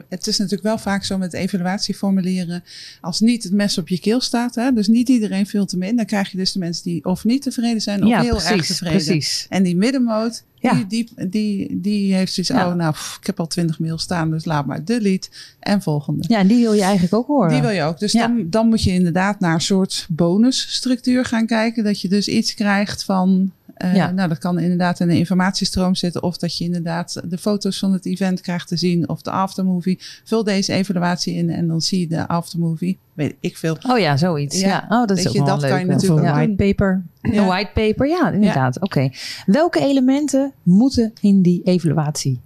het 0.09 0.27
is 0.27 0.37
natuurlijk 0.37 0.63
wel 0.63 0.77
vaak 0.77 1.03
zo 1.03 1.17
met 1.17 1.33
evaluatieformulieren. 1.33 2.63
Als 3.01 3.19
niet 3.19 3.43
het 3.43 3.53
mes 3.53 3.77
op 3.77 3.87
je 3.87 3.99
keel 3.99 4.21
staat, 4.21 4.55
hè, 4.55 4.71
dus 4.73 4.87
niet 4.87 5.09
iedereen 5.09 5.47
vult 5.47 5.71
hem 5.71 5.83
in, 5.83 5.95
dan 5.95 6.05
krijg 6.05 6.31
je 6.31 6.37
dus 6.37 6.51
de 6.51 6.59
mensen 6.59 6.83
die 6.83 7.05
of 7.05 7.23
niet 7.23 7.41
tevreden 7.41 7.81
zijn 7.81 8.03
of 8.03 8.09
ja, 8.09 8.21
heel 8.21 8.29
precies, 8.29 8.49
erg 8.51 8.65
tevreden. 8.65 9.05
precies. 9.05 9.45
En 9.49 9.63
die 9.63 9.75
middenmoot, 9.75 10.43
Ja. 10.59 10.73
die, 10.73 10.87
die, 10.87 11.27
die, 11.29 11.79
die 11.81 12.13
heeft 12.13 12.33
zoiets, 12.33 12.53
Ja. 12.53 12.67
oh 12.67 12.75
nou, 12.75 12.91
pff, 12.91 13.17
ik 13.19 13.25
heb 13.25 13.39
al 13.39 13.47
twintig 13.47 13.79
mails 13.79 14.01
staan, 14.01 14.31
dus 14.31 14.45
laat 14.45 14.65
maar 14.65 14.85
delete. 14.85 15.29
En 15.59 15.81
volgende. 15.81 16.23
Ja, 16.27 16.37
en 16.37 16.47
die 16.47 16.61
wil 16.61 16.73
je 16.73 16.81
eigenlijk 16.81 17.13
ook 17.13 17.27
horen. 17.27 17.49
Die 17.51 17.61
wil 17.61 17.69
je 17.69 17.83
ook. 17.83 17.99
Dus 17.99 18.11
dan, 18.11 18.45
dan 18.49 18.67
moet 18.67 18.83
je 18.83 18.91
inderdaad 18.91 19.39
naar 19.39 19.53
een 19.53 19.61
soort 19.61 20.05
bonusstructuur 20.09 21.25
gaan 21.25 21.45
kijken. 21.45 21.83
Dat 21.83 22.01
je 22.01 22.07
dus 22.07 22.27
iets 22.27 22.53
krijgt 22.53 23.03
van. 23.03 23.51
Eh, 23.73 23.95
Ja. 23.95 24.11
Nou, 24.11 24.29
dat 24.29 24.37
kan 24.37 24.59
inderdaad 24.59 24.99
in 24.99 25.09
een 25.09 25.15
informatiestroom 25.17 25.95
zitten. 25.95 26.23
Of 26.23 26.37
dat 26.37 26.57
je 26.57 26.63
inderdaad 26.63 27.21
de 27.25 27.37
foto's 27.37 27.79
van 27.79 27.93
het 27.93 28.05
event 28.05 28.41
krijgt 28.41 28.67
te 28.67 28.77
zien. 28.77 29.09
Of 29.09 29.21
de 29.21 29.31
aftermovie. 29.31 29.99
Vul 30.23 30.43
deze 30.43 30.73
evaluatie 30.73 31.33
in 31.35 31.49
en 31.49 31.67
dan 31.67 31.81
zie 31.81 31.99
je 31.99 32.07
de 32.07 32.27
aftermovie. 32.27 32.97
Weet 33.13 33.35
ik 33.39 33.57
veel. 33.57 33.77
Oh 33.87 33.99
ja, 33.99 34.17
zoiets. 34.17 34.59
Ja. 34.59 34.67
Ja. 34.67 34.85
Oh, 35.01 35.07
dat 35.07 35.17
is 35.17 35.23
Weet 35.23 35.27
ook 35.27 35.33
je, 35.33 35.39
wel 35.39 35.47
dat 35.49 35.61
leuk. 35.61 35.69
kan 35.69 35.79
je 35.79 35.85
natuurlijk 35.85 36.27
een 36.27 36.33
white 36.33 36.53
paper. 36.55 37.03
Een 37.21 37.33
Ja. 37.33 37.45
white 37.45 37.71
paper, 37.73 38.07
ja, 38.07 38.31
inderdaad. 38.31 38.79
Oké. 38.81 39.09
Welke 39.45 39.79
elementen 39.79 40.53
moeten 40.63 41.13
in 41.21 41.41
die 41.41 41.61
evaluatie? 41.63 42.39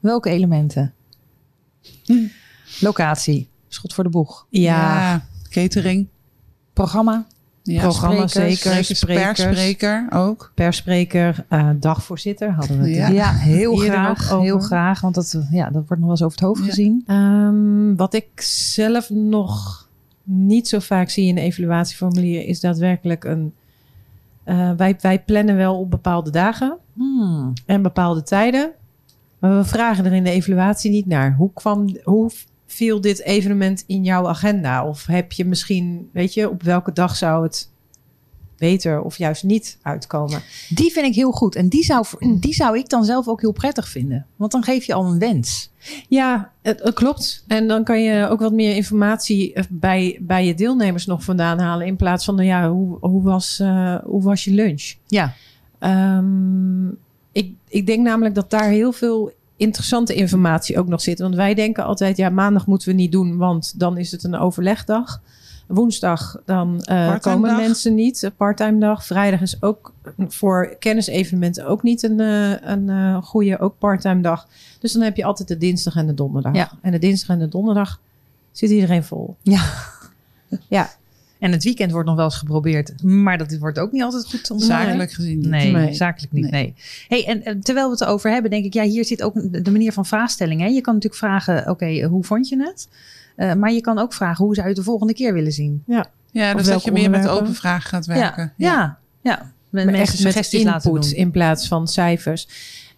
Welke 0.00 0.30
elementen? 0.30 0.92
Hm. 2.04 2.12
Locatie, 2.80 3.48
schot 3.68 3.94
voor 3.94 4.04
de 4.04 4.10
boeg. 4.10 4.46
Ja, 4.50 5.24
catering. 5.50 6.06
Programma, 6.72 7.26
Ja, 7.74 7.80
programma 7.82 8.26
sprekers, 8.26 8.60
zeker. 8.62 8.84
sprekers, 8.96 9.42
persspreker 9.42 10.06
ook. 10.10 10.52
persspreker, 10.54 11.44
eh, 11.48 11.70
dagvoorzitter 11.76 12.50
hadden 12.50 12.80
we 12.80 12.88
het. 12.88 12.96
Ja. 12.96 13.08
Ja, 13.08 13.32
heel 13.32 13.76
graag. 13.76 14.28
Heel 14.40 14.58
graag, 14.58 15.00
want 15.00 15.14
dat, 15.14 15.46
ja, 15.50 15.64
dat 15.64 15.72
wordt 15.86 15.88
nog 15.90 16.00
wel 16.00 16.10
eens 16.10 16.22
over 16.22 16.38
het 16.38 16.46
hoofd 16.46 16.60
Ja. 16.60 16.66
gezien. 16.66 17.02
Ehm, 17.06 17.94
wat 17.96 18.14
ik 18.14 18.40
zelf 18.74 19.10
nog 19.10 19.86
niet 20.22 20.68
zo 20.68 20.78
vaak 20.78 21.10
zie 21.10 21.26
in 21.26 21.36
een 21.36 21.42
evaluatieformulier 21.42 22.44
is 22.46 22.60
daadwerkelijk 22.60 23.24
een. 23.24 23.52
eh, 24.44 24.70
wij, 24.76 24.96
wij 25.00 25.22
plannen 25.22 25.56
wel 25.56 25.78
op 25.78 25.90
bepaalde 25.90 26.30
dagen 26.30 26.76
Hmm. 26.94 27.52
en 27.66 27.82
bepaalde 27.82 28.22
tijden. 28.22 28.70
Maar 29.38 29.56
we 29.56 29.64
vragen 29.64 30.04
er 30.04 30.12
in 30.12 30.24
de 30.24 30.30
evaluatie 30.30 30.90
niet 30.90 31.06
naar. 31.06 31.34
Hoe, 31.34 31.50
kwam, 31.54 31.96
hoe 32.04 32.30
viel 32.68 33.00
dit 33.00 33.22
evenement 33.22 33.84
in 33.86 34.04
jouw 34.04 34.28
agenda? 34.28 34.86
Of 34.86 35.06
heb 35.06 35.32
je 35.32 35.44
misschien, 35.44 36.08
weet 36.12 36.34
je, 36.34 36.50
op 36.50 36.62
welke 36.62 36.92
dag 36.92 37.16
zou 37.16 37.42
het 37.42 37.68
beter 38.56 39.02
of 39.02 39.18
juist 39.18 39.42
niet 39.42 39.78
uitkomen? 39.82 40.42
Die 40.68 40.92
vind 40.92 41.06
ik 41.06 41.14
heel 41.14 41.30
goed. 41.30 41.54
En 41.54 41.68
die 41.68 41.84
zou, 41.84 42.06
die 42.40 42.54
zou 42.54 42.78
ik 42.78 42.88
dan 42.88 43.04
zelf 43.04 43.28
ook 43.28 43.40
heel 43.40 43.52
prettig 43.52 43.88
vinden. 43.88 44.26
Want 44.36 44.52
dan 44.52 44.62
geef 44.62 44.84
je 44.84 44.94
al 44.94 45.04
een 45.04 45.18
wens. 45.18 45.70
Ja, 46.08 46.52
het, 46.62 46.82
het 46.82 46.94
klopt. 46.94 47.44
En 47.46 47.68
dan 47.68 47.84
kan 47.84 48.02
je 48.02 48.28
ook 48.28 48.40
wat 48.40 48.52
meer 48.52 48.74
informatie 48.74 49.52
eh, 49.52 49.64
bij, 49.70 50.18
bij 50.20 50.46
je 50.46 50.54
deelnemers 50.54 51.06
nog 51.06 51.22
vandaan 51.22 51.58
halen. 51.58 51.86
In 51.86 51.96
plaats 51.96 52.24
van, 52.24 52.34
nou 52.34 52.46
ja, 52.46 52.70
hoe, 52.70 52.98
hoe, 53.00 53.22
was, 53.22 53.60
eh, 53.60 53.98
hoe 54.04 54.22
was 54.22 54.44
je 54.44 54.50
lunch? 54.50 54.94
Ja, 55.06 55.34
Ehm, 55.78 56.88
ik, 57.32 57.54
ik 57.68 57.86
denk 57.86 58.02
namelijk 58.06 58.34
dat 58.34 58.50
daar 58.50 58.68
heel 58.68 58.92
veel 58.92 59.32
interessante 59.58 60.14
informatie 60.14 60.78
ook 60.78 60.88
nog 60.88 61.00
zit. 61.00 61.18
Want 61.18 61.34
wij 61.34 61.54
denken 61.54 61.84
altijd, 61.84 62.16
ja, 62.16 62.28
maandag 62.28 62.66
moeten 62.66 62.88
we 62.88 62.94
niet 62.94 63.12
doen, 63.12 63.36
want 63.36 63.78
dan 63.78 63.98
is 63.98 64.10
het 64.10 64.24
een 64.24 64.36
overlegdag. 64.36 65.20
Woensdag, 65.66 66.40
dan 66.44 66.80
eh, 66.80 67.18
komen 67.18 67.50
dag. 67.50 67.58
mensen 67.58 67.94
niet. 67.94 68.30
Parttime 68.36 68.78
dag. 68.78 69.04
Vrijdag 69.04 69.40
is 69.40 69.62
ook 69.62 69.92
voor 70.18 70.76
kennisevenementen 70.78 71.66
ook 71.66 71.82
niet 71.82 72.02
een, 72.02 72.20
eh, 72.20 72.50
een 72.50 72.88
eh, 72.88 73.22
goede, 73.22 73.58
ook 73.58 73.78
parttime 73.78 74.20
dag. 74.20 74.48
Dus 74.78 74.92
dan 74.92 75.02
heb 75.02 75.16
je 75.16 75.24
altijd 75.24 75.48
de 75.48 75.58
dinsdag 75.58 75.96
en 75.96 76.06
de 76.06 76.14
donderdag. 76.14 76.54
Ja. 76.54 76.70
En 76.82 76.92
de 76.92 76.98
dinsdag 76.98 77.28
en 77.28 77.38
de 77.38 77.48
donderdag 77.48 78.00
zit 78.52 78.70
iedereen 78.70 79.04
vol. 79.04 79.36
Ja. 79.42 79.62
Ja, 80.68 80.90
En 81.38 81.52
het 81.52 81.64
weekend 81.64 81.90
wordt 81.92 82.06
nog 82.06 82.16
wel 82.16 82.24
eens 82.24 82.36
geprobeerd. 82.36 83.02
Maar 83.02 83.38
dat 83.38 83.56
wordt 83.58 83.78
ook 83.78 83.92
niet 83.92 84.02
altijd 84.02 84.26
goed 84.26 84.50
ontvangen. 84.50 84.84
Zakelijk 84.84 85.12
gezien. 85.12 85.38
niet. 85.38 85.48
Nee, 85.48 85.72
Nee. 85.72 85.94
zakelijk 85.94 86.32
niet. 86.32 86.50
Nee. 86.50 86.74
Hey, 87.08 87.26
en 87.42 87.60
terwijl 87.60 87.86
we 87.86 87.92
het 87.92 88.00
erover 88.00 88.30
hebben, 88.30 88.50
denk 88.50 88.64
ik, 88.64 88.74
ja, 88.74 88.82
hier 88.82 89.04
zit 89.04 89.22
ook 89.22 89.34
de 89.64 89.70
manier 89.70 89.92
van 89.92 90.06
vraagstelling. 90.06 90.60
Hè? 90.60 90.66
Je 90.66 90.80
kan 90.80 90.94
natuurlijk 90.94 91.20
vragen, 91.22 91.70
oké, 91.70 91.84
eh, 91.86 92.06
hoe 92.06 92.24
vond 92.24 92.48
je 92.48 92.62
het? 92.62 92.88
Eh, 93.36 93.54
maar 93.54 93.72
je 93.72 93.80
kan 93.80 93.98
ook 93.98 94.12
vragen, 94.12 94.44
hoe 94.44 94.54
zou 94.54 94.66
je 94.68 94.72
het 94.74 94.82
de 94.82 94.88
volgende 94.90 95.14
keer 95.14 95.32
willen 95.32 95.52
zien? 95.52 95.82
Ja, 95.86 96.06
Of 96.32 96.56
dus 96.60 96.66
dat 96.66 96.84
je 96.84 96.92
meer 96.92 97.10
met 97.10 97.28
open 97.28 97.54
vragen 97.54 97.88
gaat 97.88 98.06
werken. 98.06 98.52
Ja, 98.56 98.68
ja, 98.70 98.98
ja. 99.32 99.52
Met 99.70 99.86
echt 99.88 99.96
met 99.98 100.08
suggesties 100.08 100.62
laten 100.62 100.90
input 100.90 101.08
doen. 101.10 101.18
in 101.18 101.30
plaats 101.30 101.68
van 101.68 101.88
cijfers. 101.88 102.48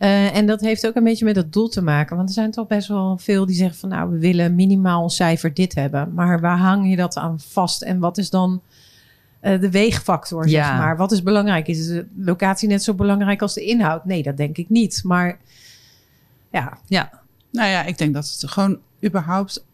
Eh, 0.00 0.36
en 0.36 0.46
dat 0.46 0.60
heeft 0.60 0.86
ook 0.86 0.94
een 0.94 1.04
beetje 1.04 1.24
met 1.24 1.36
het 1.36 1.52
doel 1.52 1.68
te 1.68 1.82
maken. 1.82 2.16
Want 2.16 2.28
er 2.28 2.34
zijn 2.34 2.50
toch 2.50 2.66
best 2.66 2.88
wel 2.88 3.18
veel 3.18 3.46
die 3.46 3.56
zeggen 3.56 3.78
van... 3.78 3.88
nou, 3.88 4.10
we 4.10 4.18
willen 4.18 4.54
minimaal 4.54 5.02
een 5.02 5.10
cijfer 5.10 5.54
dit 5.54 5.74
hebben. 5.74 6.14
Maar 6.14 6.40
waar 6.40 6.58
hang 6.58 6.90
je 6.90 6.96
dat 6.96 7.16
aan 7.16 7.40
vast? 7.40 7.82
En 7.82 7.98
wat 7.98 8.18
is 8.18 8.30
dan 8.30 8.62
eh, 9.40 9.60
de 9.60 9.70
weegfactor, 9.70 10.48
Ja. 10.48 10.66
zeg 10.66 10.78
maar? 10.78 10.96
Wat 10.96 11.12
is 11.12 11.22
belangrijk? 11.22 11.66
Is 11.68 11.86
de 11.86 12.06
locatie 12.16 12.68
net 12.68 12.82
zo 12.82 12.94
belangrijk 12.94 13.42
als 13.42 13.54
de 13.54 13.64
inhoud? 13.64 14.04
Nee, 14.04 14.22
dat 14.22 14.36
denk 14.36 14.56
ik 14.56 14.68
niet. 14.68 15.00
Maar 15.04 15.38
ja, 16.52 16.78
Ja, 16.86 17.10
Nou 17.52 17.68
ja, 17.68 17.82
ik 17.82 17.98
denk 17.98 18.14
dat 18.14 18.36
het 18.40 18.50
gewoon 18.50 18.78
überhaupt 19.04 19.64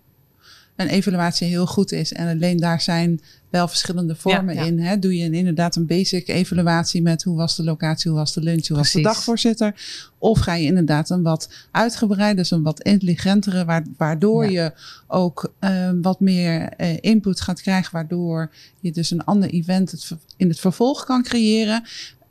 een 0.76 0.88
evaluatie 0.88 1.46
heel 1.48 1.66
goed 1.66 1.92
is. 1.92 2.12
En 2.12 2.28
alleen 2.28 2.56
daar 2.56 2.80
zijn 2.80 3.20
wel 3.50 3.68
verschillende 3.68 4.14
vormen 4.16 4.54
Ja, 4.54 4.60
ja. 4.60 4.66
in. 4.66 4.78
Hè? 4.80 4.98
Doe 4.98 5.16
je 5.16 5.24
een, 5.24 5.34
inderdaad 5.34 5.76
een 5.76 5.86
basic 5.86 6.28
evaluatie 6.28 7.02
met 7.02 7.22
hoe 7.22 7.36
was 7.36 7.56
de 7.56 7.64
locatie, 7.64 8.10
hoe 8.10 8.20
was 8.20 8.34
de 8.34 8.40
lunch, 8.40 8.66
hoe 8.68 8.76
was 8.76 8.92
de 8.92 9.00
dagvoorzitter. 9.02 9.74
Of 10.18 10.38
ga 10.38 10.54
je 10.54 10.66
inderdaad 10.66 11.10
een 11.10 11.22
wat 11.22 11.48
uitgebreid, 11.70 12.36
dus 12.36 12.50
een 12.50 12.62
wat 12.62 12.82
intelligentere, 12.82 13.64
wa- 13.64 13.82
waardoor 13.96 14.50
Ja. 14.50 14.50
je 14.64 14.72
ook 15.06 15.52
eh, 15.58 15.90
wat 16.02 16.20
meer 16.20 16.68
eh, 16.68 16.96
input 17.00 17.40
gaat 17.40 17.60
krijgen. 17.62 17.92
Waardoor 17.92 18.52
je 18.80 18.92
dus 18.92 19.10
een 19.10 19.24
ander 19.24 19.50
event 19.50 20.16
in 20.36 20.48
het 20.48 20.60
vervolg 20.60 21.04
kan 21.04 21.22
creëren. 21.22 21.84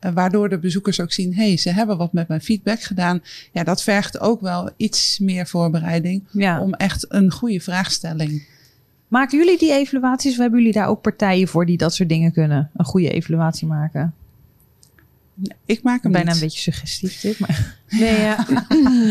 Eh, 0.05 0.11
waardoor 0.13 0.49
de 0.49 0.59
bezoekers 0.59 1.01
ook 1.01 1.11
zien, 1.11 1.35
hé, 1.35 1.47
hey, 1.47 1.57
ze 1.57 1.69
hebben 1.69 1.97
wat 1.97 2.13
met 2.13 2.27
mijn 2.27 2.41
feedback 2.41 2.81
gedaan. 2.81 3.21
Ja, 3.51 3.63
dat 3.63 3.83
vergt 3.83 4.19
ook 4.19 4.41
wel 4.41 4.69
iets 4.77 5.19
meer 5.19 5.47
voorbereiding 5.47 6.23
ja. 6.31 6.61
om 6.61 6.73
echt 6.73 7.05
een 7.09 7.31
goede 7.31 7.59
vraagstelling. 7.59 8.47
Maken 9.07 9.37
jullie 9.37 9.57
die 9.57 9.73
evaluaties 9.73 10.31
of 10.31 10.37
hebben 10.37 10.59
jullie 10.59 10.73
daar 10.73 10.87
ook 10.87 11.01
partijen 11.01 11.47
voor 11.47 11.65
die 11.65 11.77
dat 11.77 11.93
soort 11.93 12.09
dingen 12.09 12.31
kunnen? 12.31 12.69
Een 12.75 12.85
goede 12.85 13.09
evaluatie 13.09 13.67
maken? 13.67 14.13
Ik 15.65 15.83
maak 15.83 16.03
hem 16.03 16.11
Bijna 16.11 16.27
niet. 16.27 16.35
een 16.41 16.47
beetje 16.47 16.59
suggestief 16.59 17.21
dit, 17.21 17.39
maar... 17.39 17.77
nee, 17.99 18.19
ja. 18.19 18.45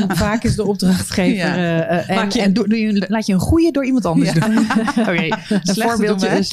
vaak 0.24 0.42
is 0.44 0.54
de 0.54 0.64
opdrachtgever... 0.64 1.34
Ja. 1.34 1.56
eh, 1.56 1.98
eh, 1.98 2.10
en, 2.10 2.14
Maak 2.14 2.32
je, 2.32 2.40
en 2.40 2.52
doe, 2.52 2.68
doe 2.68 2.78
je, 2.78 3.06
laat 3.08 3.26
je 3.26 3.32
een 3.32 3.38
goede 3.38 3.70
door 3.70 3.84
iemand 3.84 4.04
anders 4.04 4.32
Ja. 4.32 4.48
doen. 4.48 4.58
Oké, 5.08 5.28
een 5.48 5.60
voorbeeldje. 5.74 6.44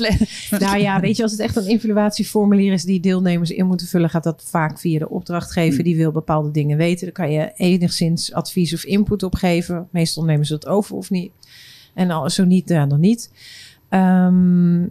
doen 0.50 0.60
Nou 0.60 0.78
ja, 0.78 1.00
weet 1.00 1.18
je, 1.18 1.24
als 1.24 1.32
het 1.32 1.42
echt 1.42 1.56
een 1.56 1.66
evaluatieformulier 1.68 2.74
is 2.74 2.84
die 2.84 3.00
deelnemers 3.00 3.50
in 3.50 3.66
moeten 3.66 3.88
vullen, 3.88 4.10
gaat 4.10 4.24
dat 4.24 4.44
vaak 4.50 4.80
via 4.80 5.00
de 5.00 5.10
opdrachtgever. 5.10 5.84
Die 5.84 5.96
wil 5.96 6.12
bepaalde 6.12 6.52
dingen 6.52 6.78
weten. 6.78 7.06
Daar 7.06 7.26
kan 7.26 7.32
je 7.32 7.52
enigszins 7.56 8.34
advies 8.34 8.74
of 8.74 8.84
input 8.84 9.24
op 9.24 9.36
geven. 9.36 9.88
Meestal 9.92 10.24
nemen 10.24 10.46
ze 10.46 10.54
het 10.54 10.68
over 10.68 10.96
of 10.96 11.10
niet. 11.10 11.32
En 11.94 12.12
al, 12.12 12.30
zo 12.30 12.46
niet, 12.46 12.70
ja, 12.70 12.86
dan 12.86 13.00
niet. 13.00 13.32
Ehm, 13.90 14.84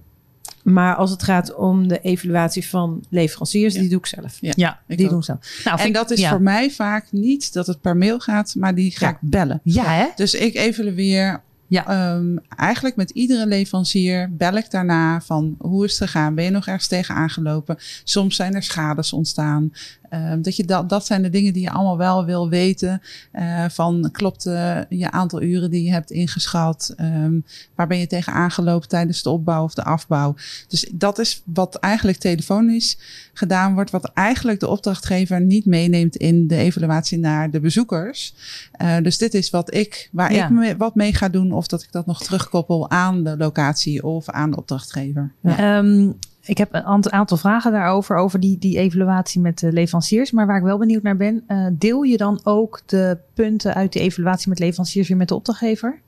maar 0.73 0.95
als 0.97 1.11
het 1.11 1.23
gaat 1.23 1.55
om 1.55 1.89
de 1.89 2.00
evaluatie 2.00 2.69
van 2.69 3.05
leveranciers, 3.09 3.75
Ja. 3.75 3.81
die 3.81 3.89
doe 3.89 3.99
ik 3.99 4.07
zelf. 4.07 4.39
ja, 4.41 4.81
ik 4.87 4.97
die 4.97 5.07
ook. 5.07 5.12
doen 5.12 5.23
zo. 5.23 5.39
Nou, 5.65 5.77
En 5.77 5.83
vind 5.83 5.95
dat 5.95 6.11
ik- 6.11 6.17
is 6.17 6.23
ja. 6.23 6.31
voor 6.31 6.43
mij 6.43 6.71
vaak 6.71 7.07
niet 7.11 7.53
dat 7.53 7.67
het 7.67 7.81
per 7.81 7.97
mail 7.97 8.19
gaat, 8.19 8.55
maar 8.59 8.75
die 8.75 8.91
ga 8.97 9.07
Ja. 9.07 9.12
ik 9.12 9.19
bellen. 9.21 9.61
Ja, 9.65 9.85
hè? 9.85 10.07
Dus 10.15 10.35
ik 10.35 10.55
evalueer 10.55 11.43
Ja. 11.67 11.87
ehm, 11.87 12.37
eigenlijk 12.57 12.97
met 12.97 13.11
iedere 13.11 13.47
leverancier 13.47 14.31
bel 14.37 14.53
ik 14.57 14.71
daarna 14.71 15.21
van 15.21 15.55
hoe 15.59 15.85
is 15.85 15.99
het 15.99 16.11
gegaan? 16.11 16.35
Ben 16.35 16.45
je 16.45 16.50
nog 16.50 16.67
ergens 16.67 16.87
tegen 16.87 17.15
aangelopen? 17.15 17.77
Soms 18.05 18.37
zijn 18.37 18.55
er 18.55 18.62
schades 18.62 19.12
ontstaan. 19.12 19.73
Ehm, 20.11 20.43
dat, 20.43 20.57
je 20.57 20.64
dat, 20.64 20.88
dat 20.88 21.07
zijn 21.07 21.23
de 21.23 21.31
dingen 21.31 21.52
die 21.52 21.62
je 21.62 21.71
allemaal 21.71 21.97
wel 21.97 22.25
wil 22.25 22.49
weten. 22.49 23.02
Eh, 23.33 23.64
van 23.69 24.09
klopt 24.12 24.47
eh, 24.47 24.79
je 24.88 25.11
aantal 25.11 25.43
uren 25.43 25.71
die 25.71 25.85
je 25.85 25.90
hebt 25.90 26.11
ingeschat? 26.11 26.93
Ehm, 26.97 27.40
waar 27.75 27.87
ben 27.87 27.99
je 27.99 28.07
tegen 28.07 28.33
aangelopen 28.33 28.88
tijdens 28.88 29.23
de 29.23 29.31
opbouw 29.31 29.64
of 29.64 29.75
de 29.75 29.85
afbouw? 29.85 30.35
Dus 30.69 30.90
dat 30.93 31.19
is 31.19 31.43
wat 31.45 31.75
eigenlijk 31.75 32.19
telefonisch 32.19 32.99
gedaan 33.33 33.75
wordt. 33.75 33.90
Wat 33.90 34.11
eigenlijk 34.14 34.61
de 34.61 34.69
opdrachtgever 34.69 35.40
niet 35.40 35.67
meeneemt 35.67 36.17
in 36.17 36.47
de 36.47 36.57
evaluatie 36.57 37.19
naar 37.19 37.50
de 37.50 37.61
bezoekers. 37.61 38.35
Eh, 38.73 38.97
dus 39.02 39.19
dit 39.19 39.35
is 39.35 39.50
wat 39.50 39.75
ik, 39.75 40.09
waar 40.12 40.33
Ja. 40.33 40.45
ik 40.45 40.50
me, 40.50 40.76
wat 40.76 40.95
mee 40.95 41.14
ga 41.14 41.29
doen. 41.29 41.52
Of 41.52 41.67
dat 41.67 41.83
ik 41.83 41.93
dat 41.93 42.07
nog 42.07 42.23
terugkoppel 42.23 42.90
aan 42.90 43.25
de 43.25 43.37
locatie 43.37 44.05
of 44.05 44.29
aan 44.29 44.50
de 44.50 44.57
opdrachtgever. 44.57 45.33
Ehm, 45.43 46.11
ik 46.44 46.59
heb 46.59 46.75
een 46.75 46.85
ant- 46.85 47.11
aantal 47.11 47.37
vragen 47.37 47.73
daarover, 47.73 48.16
over 48.16 48.40
die, 48.40 48.59
die 48.59 48.78
evaluatie 48.78 49.40
met 49.40 49.59
de 49.59 49.73
leveranciers. 49.73 50.30
Maar 50.30 50.47
waar 50.47 50.56
ik 50.56 50.62
wel 50.62 50.78
benieuwd 50.78 51.02
naar 51.02 51.16
ben, 51.16 51.44
eh, 51.47 51.66
deel 51.73 52.02
je 52.02 52.16
dan 52.16 52.40
ook 52.42 52.80
de 52.87 53.18
punten 53.35 53.75
uit 53.75 53.92
die 53.92 54.02
evaluatie 54.02 54.49
met 54.49 54.59
leveranciers 54.59 55.09
weer 55.09 55.16
met 55.16 55.28
de 55.28 55.35
opdrachtgever? 55.35 56.00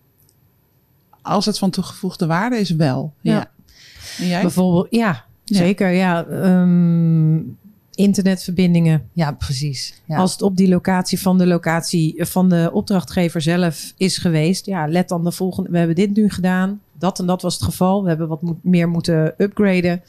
Als 1.22 1.46
het 1.46 1.58
van 1.58 1.70
toegevoegde 1.70 2.26
waarde 2.26 2.56
is, 2.56 2.70
wel. 2.70 3.12
Ja. 3.20 3.32
Ja. 3.32 3.50
En 4.18 4.26
jij? 4.26 4.40
Bijvoorbeeld, 4.42 4.86
ja, 4.90 5.24
Ja. 5.44 5.56
zeker. 5.56 5.88
Ja, 5.90 6.24
Ehm, 6.24 7.38
internetverbindingen. 7.94 9.08
Ja, 9.12 9.32
precies. 9.32 10.02
Ja. 10.04 10.16
Als 10.16 10.32
het 10.32 10.42
op 10.42 10.56
die 10.56 10.68
locatie 10.68 11.20
van 11.20 11.38
de 11.38 11.46
locatie 11.46 12.24
van 12.24 12.48
de 12.48 12.70
opdrachtgever 12.72 13.40
zelf 13.40 13.92
is 13.96 14.16
geweest, 14.18 14.66
ja, 14.66 14.86
let 14.88 15.08
dan 15.08 15.24
de 15.24 15.32
volgende. 15.32 15.70
We 15.70 15.78
hebben 15.78 15.96
dit 15.96 16.16
nu 16.16 16.30
gedaan. 16.30 16.80
Dat 17.02 17.18
en 17.18 17.26
dat 17.26 17.42
was 17.42 17.54
het 17.54 17.62
geval. 17.62 18.02
We 18.02 18.08
hebben 18.08 18.28
wat 18.28 18.42
moet- 18.42 18.64
meer 18.64 18.88
moeten 18.88 19.34
upgraden. 19.38 20.02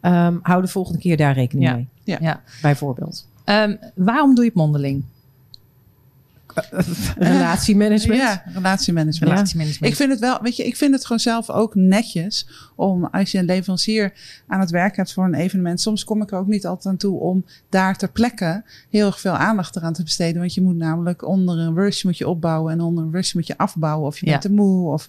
Ehm, 0.00 0.36
hou 0.42 0.62
de 0.62 0.68
volgende 0.68 0.98
keer 0.98 1.16
daar 1.16 1.34
rekening 1.34 1.66
Ja. 1.68 1.74
mee. 1.74 1.88
Ja. 2.04 2.16
Ja. 2.20 2.42
Bijvoorbeeld. 2.62 3.26
Ehm, 3.44 3.76
waarom 3.94 4.34
doe 4.34 4.44
je 4.44 4.50
het 4.50 4.58
mondeling? 4.58 5.04
Relatiemanagement. 7.16 8.20
Ja, 8.20 8.42
relatiemanagement. 8.54 9.32
Relatiemanagement. 9.32 9.92
Ik 9.92 9.96
vind 9.96 10.10
het 10.10 10.20
wel, 10.20 10.38
weet 10.42 10.56
je, 10.56 10.66
ik 10.66 10.76
vind 10.76 10.94
het 10.94 11.02
gewoon 11.04 11.20
zelf 11.20 11.50
ook 11.50 11.74
netjes 11.74 12.46
om 12.74 13.04
als 13.04 13.30
je 13.32 13.38
een 13.38 13.44
leverancier 13.44 14.12
aan 14.46 14.60
het 14.60 14.70
werk 14.70 14.96
hebt 14.96 15.12
voor 15.12 15.24
een 15.24 15.34
evenement. 15.34 15.80
Soms 15.80 16.04
kom 16.04 16.22
ik 16.22 16.30
er 16.32 16.38
ook 16.38 16.46
niet 16.46 16.66
altijd 16.66 16.86
aan 16.86 16.96
toe 16.96 17.18
om 17.20 17.44
daar 17.68 17.96
ter 17.96 18.10
plekke 18.10 18.62
heel 18.90 19.06
erg 19.06 19.20
veel 19.20 19.32
aandacht 19.32 19.76
eraan 19.76 19.92
te 19.92 20.02
besteden. 20.02 20.40
Want 20.40 20.54
je 20.54 20.62
moet 20.62 20.76
namelijk 20.76 21.26
onder 21.26 21.58
een 21.58 21.74
rush 21.74 22.02
moet 22.04 22.18
je 22.18 22.28
opbouwen 22.28 22.72
en 22.72 22.80
onder 22.80 23.04
een 23.04 23.12
rush 23.12 23.32
moet 23.34 23.46
je 23.46 23.58
afbouwen. 23.58 24.06
Of 24.06 24.18
je 24.18 24.26
Ja. 24.26 24.30
bent 24.32 24.42
te 24.42 24.52
moe 24.52 24.92
of 24.92 25.08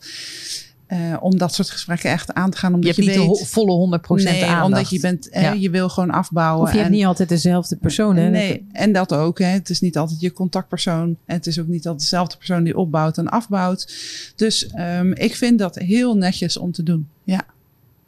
eh, 0.93 1.17
om 1.19 1.37
dat 1.37 1.53
soort 1.53 1.69
gesprekken 1.69 2.11
echt 2.11 2.33
aan 2.33 2.49
te 2.49 2.57
gaan. 2.57 2.69
je 2.69 2.75
Omdat 2.75 2.95
hebt 2.95 3.07
je, 3.07 3.17
niet 3.19 3.27
weet, 3.29 3.39
de 3.39 3.45
volle 3.45 3.99
100% 4.21 4.23
nee, 4.23 4.43
aandacht. 4.43 4.65
omdat 4.65 4.89
je 4.89 4.99
bent, 4.99 5.29
eh, 5.29 5.41
Ja. 5.41 5.51
je 5.51 5.69
wil 5.69 5.89
gewoon 5.89 6.09
afbouwen. 6.11 6.61
Of 6.63 6.69
je 6.71 6.77
hebt 6.77 6.89
en- 6.89 6.95
niet 6.95 7.05
altijd 7.05 7.29
dezelfde 7.29 7.75
persoon. 7.75 8.15
Hè? 8.15 8.29
Nee, 8.29 8.67
en 8.71 8.91
dat 8.93 9.13
ook. 9.13 9.39
Hè. 9.39 9.45
Het 9.45 9.69
is 9.69 9.81
niet 9.81 9.97
altijd 9.97 10.19
je 10.21 10.33
contactpersoon. 10.33 11.17
En 11.25 11.35
het 11.35 11.47
is 11.47 11.59
ook 11.59 11.67
niet 11.67 11.85
altijd 11.85 11.99
dezelfde 12.09 12.37
persoon 12.37 12.63
die 12.63 12.77
opbouwt 12.77 13.17
en 13.17 13.29
afbouwt. 13.29 13.93
Dus 14.35 14.67
ehm, 14.67 15.11
ik 15.11 15.35
vind 15.35 15.59
dat 15.59 15.75
heel 15.75 16.15
netjes 16.17 16.57
om 16.57 16.71
te 16.71 16.83
doen. 16.83 17.07
Ja. 17.23 17.41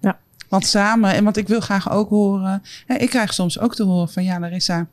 Ja. 0.01 0.19
Want 0.49 0.65
samen, 0.65 1.13
en 1.13 1.23
want 1.23 1.37
ik 1.37 1.47
wil 1.47 1.59
graag 1.59 1.91
ook 1.91 2.09
horen. 2.09 2.61
Hè, 2.85 2.95
ik 2.95 3.09
krijg 3.09 3.33
soms 3.33 3.59
ook 3.59 3.75
te 3.75 3.83
horen 3.83 4.09
van 4.09 4.23
ja, 4.23 4.39
Larissa. 4.39 4.87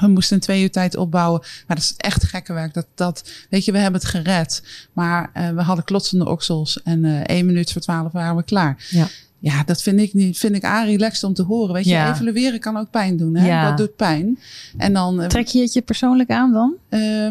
We 0.00 0.06
moesten 0.08 0.36
in 0.36 0.42
twee 0.42 0.62
uur 0.62 0.70
tijd 0.70 0.96
opbouwen. 0.96 1.40
Maar 1.40 1.76
dat 1.76 1.84
is 1.84 1.94
echt 1.96 2.24
gekke 2.24 2.52
werk. 2.52 2.74
Dat, 2.74 2.86
dat, 2.94 3.30
weet 3.50 3.64
je, 3.64 3.72
we 3.72 3.78
hebben 3.78 4.00
het 4.00 4.10
gered. 4.10 4.62
Maar 4.92 5.30
eh, 5.32 5.50
we 5.50 5.62
hadden 5.62 5.84
klotsende 5.84 6.28
oksels. 6.28 6.82
En 6.82 7.04
eh 7.04 7.20
één 7.36 7.46
minuut 7.46 7.72
voor 7.72 7.80
twaalf 7.82 8.12
waren 8.12 8.36
we 8.36 8.42
klaar. 8.42 8.86
Ja. 8.90 9.06
Ja, 9.40 9.62
dat 9.64 9.82
vind 9.82 10.00
ik 10.00 10.14
niet. 10.14 10.38
Vind 10.38 10.54
ik 10.54 10.64
aan 10.64 10.86
relaxed 10.86 11.24
om 11.24 11.34
te 11.34 11.42
horen. 11.42 11.74
Weet 11.74 11.84
je, 11.84 11.90
Ja. 11.90 12.12
evalueren 12.12 12.60
kan 12.60 12.76
ook 12.76 12.90
pijn 12.90 13.16
doen. 13.16 13.36
Hè? 13.36 13.46
Ja. 13.46 13.68
Dat 13.68 13.76
doet 13.78 13.96
pijn. 13.96 14.38
En 14.76 14.92
dan. 14.92 15.20
eh, 15.22 15.28
Trek 15.28 15.46
je 15.46 15.60
het 15.60 15.72
je 15.72 15.82
persoonlijk 15.82 16.30
aan 16.30 16.52
dan? 16.52 16.74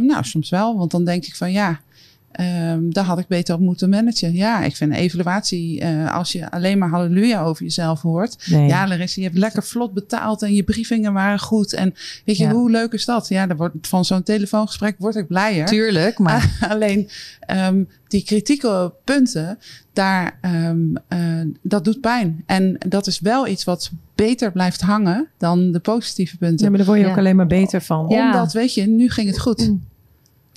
nou, 0.07 0.23
soms 0.23 0.49
wel. 0.49 0.77
Want 0.77 0.91
dan 0.91 1.05
denk 1.05 1.25
ik 1.25 1.35
van 1.35 1.51
ja. 1.51 1.79
Ehm, 2.37 2.89
daar 2.89 3.03
had 3.03 3.19
ik 3.19 3.27
beter 3.27 3.55
op 3.55 3.61
moeten 3.61 3.89
managen. 3.89 4.33
Ja, 4.33 4.63
ik 4.63 4.75
vind 4.75 4.93
evaluatie, 4.93 5.79
eh, 5.81 6.15
als 6.15 6.31
je 6.31 6.51
alleen 6.51 6.77
maar 6.77 6.89
halleluja 6.89 7.41
over 7.43 7.63
jezelf 7.63 8.01
hoort. 8.01 8.47
Nee. 8.49 8.67
Ja, 8.67 8.87
Larissa, 8.87 9.21
je 9.21 9.27
hebt 9.27 9.39
lekker 9.39 9.63
vlot 9.63 9.93
betaald 9.93 10.41
en 10.41 10.53
je 10.53 10.63
briefingen 10.63 11.13
waren 11.13 11.39
goed. 11.39 11.73
En 11.73 11.93
weet 12.25 12.37
je, 12.37 12.43
Ja. 12.43 12.51
hoe 12.51 12.71
leuk 12.71 12.93
is 12.93 13.05
dat? 13.05 13.27
Ja, 13.27 13.47
dan 13.47 13.57
wordt, 13.57 13.87
van 13.87 14.05
zo'n 14.05 14.23
telefoongesprek 14.23 14.95
word 14.97 15.15
ik 15.15 15.27
blijer. 15.27 15.65
Tuurlijk, 15.65 16.19
maar 16.19 16.55
Alleen 16.69 17.09
ehm, 17.39 17.83
die 18.07 18.23
kritieke 18.23 18.93
punten, 19.03 19.57
daar, 19.93 20.37
ehm, 20.41 20.79
eh, 21.07 21.19
dat 21.61 21.83
doet 21.83 22.01
pijn. 22.01 22.43
En 22.45 22.75
dat 22.87 23.07
is 23.07 23.19
wel 23.19 23.47
iets 23.47 23.63
wat 23.63 23.91
beter 24.15 24.51
blijft 24.51 24.81
hangen 24.81 25.27
dan 25.37 25.71
de 25.71 25.79
positieve 25.79 26.37
punten. 26.37 26.63
Ja, 26.65 26.69
maar 26.69 26.77
daar 26.77 26.87
word 26.87 26.99
je 26.99 27.05
Ja. 27.05 27.11
ook 27.11 27.17
alleen 27.17 27.35
maar 27.35 27.47
beter 27.47 27.81
van. 27.81 28.05
Ja. 28.09 28.25
Omdat, 28.25 28.53
weet 28.53 28.73
je, 28.73 28.87
nu 28.87 29.09
ging 29.09 29.27
het 29.27 29.39
goed. 29.39 29.71